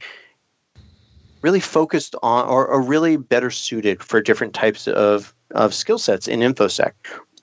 really 1.43 1.61
focused 1.61 2.15
on 2.23 2.49
or 2.49 2.69
are 2.69 2.81
really 2.81 3.19
better 3.19 3.51
suited 3.51 4.03
for 4.03 4.19
different 4.23 4.55
types 4.55 4.89
of, 4.89 5.35
of 5.51 5.75
skill 5.75 5.99
sets 5.99 6.27
in 6.27 6.41
infosec 6.41 6.93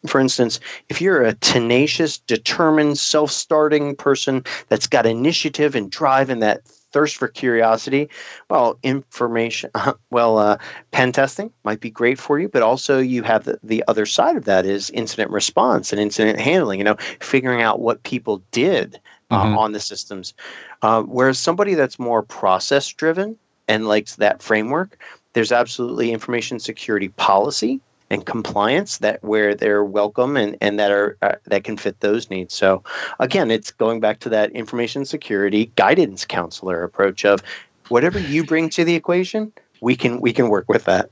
for 0.07 0.19
instance 0.19 0.60
if 0.89 0.99
you're 0.99 1.21
a 1.21 1.36
tenacious 1.36 2.17
determined 2.17 2.97
self-starting 2.97 3.95
person 3.95 4.43
that's 4.69 4.88
got 4.88 5.05
initiative 5.05 5.75
and 5.75 5.91
drive 5.91 6.31
and 6.31 6.41
that 6.41 6.62
thirst 6.91 7.17
for 7.17 7.27
curiosity 7.27 8.10
well 8.49 8.77
information 8.84 9.69
well 10.10 10.38
uh, 10.38 10.58
pen 10.91 11.12
testing 11.12 11.51
might 11.63 11.80
be 11.80 11.89
great 11.89 12.19
for 12.19 12.39
you 12.39 12.47
but 12.47 12.62
also 12.62 12.99
you 12.99 13.23
have 13.23 13.45
the, 13.45 13.60
the 13.63 13.84
other 13.88 14.06
side 14.06 14.36
of 14.36 14.45
that 14.45 14.65
is 14.65 14.89
incident 14.91 15.32
response 15.32 15.91
and 15.91 16.01
incident 16.01 16.39
handling 16.39 16.80
you 16.80 16.86
know 16.86 16.97
figuring 17.19 17.62
out 17.62 17.80
what 17.80 18.04
people 18.04 18.41
did 18.51 18.99
uh, 19.32 19.45
mm-hmm. 19.45 19.58
on 19.58 19.71
the 19.71 19.80
systems. 19.80 20.34
Uh, 20.82 21.01
whereas 21.04 21.39
somebody 21.39 21.73
that's 21.73 21.97
more 21.97 22.21
process 22.21 22.88
driven 22.89 23.38
and 23.67 23.88
likes 23.88 24.17
that 24.17 24.41
framework, 24.41 25.01
there's 25.34 25.51
absolutely 25.51 26.12
information 26.12 26.60
security 26.60 27.08
policy 27.08 27.80
and 28.12 28.26
compliance 28.26 28.97
that 28.97 29.24
where 29.24 29.56
they're 29.56 29.86
welcome 29.86 30.36
and, 30.36 30.58
and 30.60 30.78
that 30.78 30.91
are 30.91 31.17
uh, 31.21 31.36
that 31.45 31.63
can 31.63 31.78
fit 31.78 32.02
those 32.02 32.30
needs. 32.30 32.54
So 32.54 32.84
again, 33.19 33.50
it's 33.50 33.71
going 33.71 34.02
back 34.02 34.19
to 34.19 34.30
that 34.30 34.52
information 34.52 35.06
security 35.06 35.71
guidance 35.78 36.26
counselor 36.26 36.84
approach 36.84 37.24
of 37.24 37.41
whatever 37.88 38.19
you 38.19 38.43
bring 38.43 38.69
to 38.71 38.84
the 38.84 38.95
equation, 38.95 39.52
we 39.80 39.95
can 39.95 40.19
we 40.19 40.34
can 40.34 40.50
work 40.50 40.65
with 40.67 40.84
that. 40.84 41.10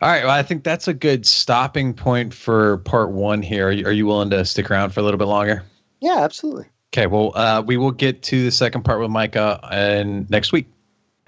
All 0.00 0.08
right. 0.08 0.22
Well, 0.24 0.32
I 0.32 0.42
think 0.44 0.62
that's 0.64 0.88
a 0.88 0.94
good 0.94 1.26
stopping 1.26 1.92
point 1.92 2.32
for 2.32 2.78
part 2.78 3.10
one 3.10 3.42
here. 3.42 3.68
Are 3.68 3.72
you, 3.72 3.84
are 3.86 3.92
you 3.92 4.06
willing 4.06 4.30
to 4.30 4.44
stick 4.46 4.70
around 4.70 4.90
for 4.90 5.00
a 5.00 5.02
little 5.02 5.18
bit 5.18 5.26
longer? 5.26 5.62
Yeah, 6.00 6.20
absolutely. 6.20 6.66
Okay, 6.94 7.06
well, 7.06 7.32
uh, 7.34 7.62
we 7.66 7.76
will 7.76 7.90
get 7.90 8.22
to 8.22 8.44
the 8.44 8.50
second 8.50 8.84
part 8.84 9.00
with 9.00 9.10
Micah 9.10 9.60
and 9.70 10.28
next 10.30 10.52
week. 10.52 10.66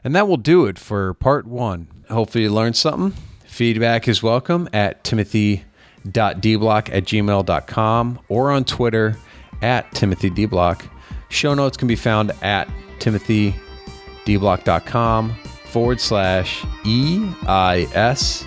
And 0.04 0.14
that 0.16 0.26
will 0.26 0.38
do 0.38 0.66
it 0.66 0.78
for 0.78 1.14
part 1.14 1.46
one. 1.46 1.88
Hopefully, 2.08 2.44
you 2.44 2.50
learned 2.50 2.76
something. 2.76 3.12
Feedback 3.52 4.08
is 4.08 4.22
welcome 4.22 4.66
at 4.72 5.04
timothy.dblock 5.04 6.88
at 6.90 7.04
gmail.com 7.04 8.18
or 8.30 8.50
on 8.50 8.64
Twitter 8.64 9.18
at 9.60 9.90
timothydblock. 9.90 10.88
Show 11.28 11.52
notes 11.52 11.76
can 11.76 11.86
be 11.86 11.96
found 11.96 12.32
at 12.40 12.66
timothydblock.com 12.98 15.34
forward 15.66 16.00
slash 16.00 16.64
EIS. 16.86 18.46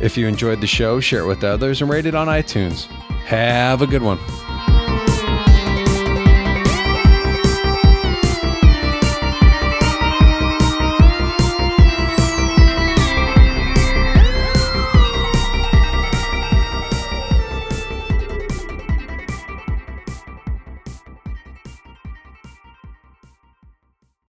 If 0.00 0.16
you 0.16 0.28
enjoyed 0.28 0.60
the 0.60 0.68
show, 0.68 1.00
share 1.00 1.22
it 1.22 1.26
with 1.26 1.42
others 1.42 1.82
and 1.82 1.90
rate 1.90 2.06
it 2.06 2.14
on 2.14 2.28
iTunes. 2.28 2.84
Have 3.24 3.82
a 3.82 3.86
good 3.88 4.02
one. 4.02 4.20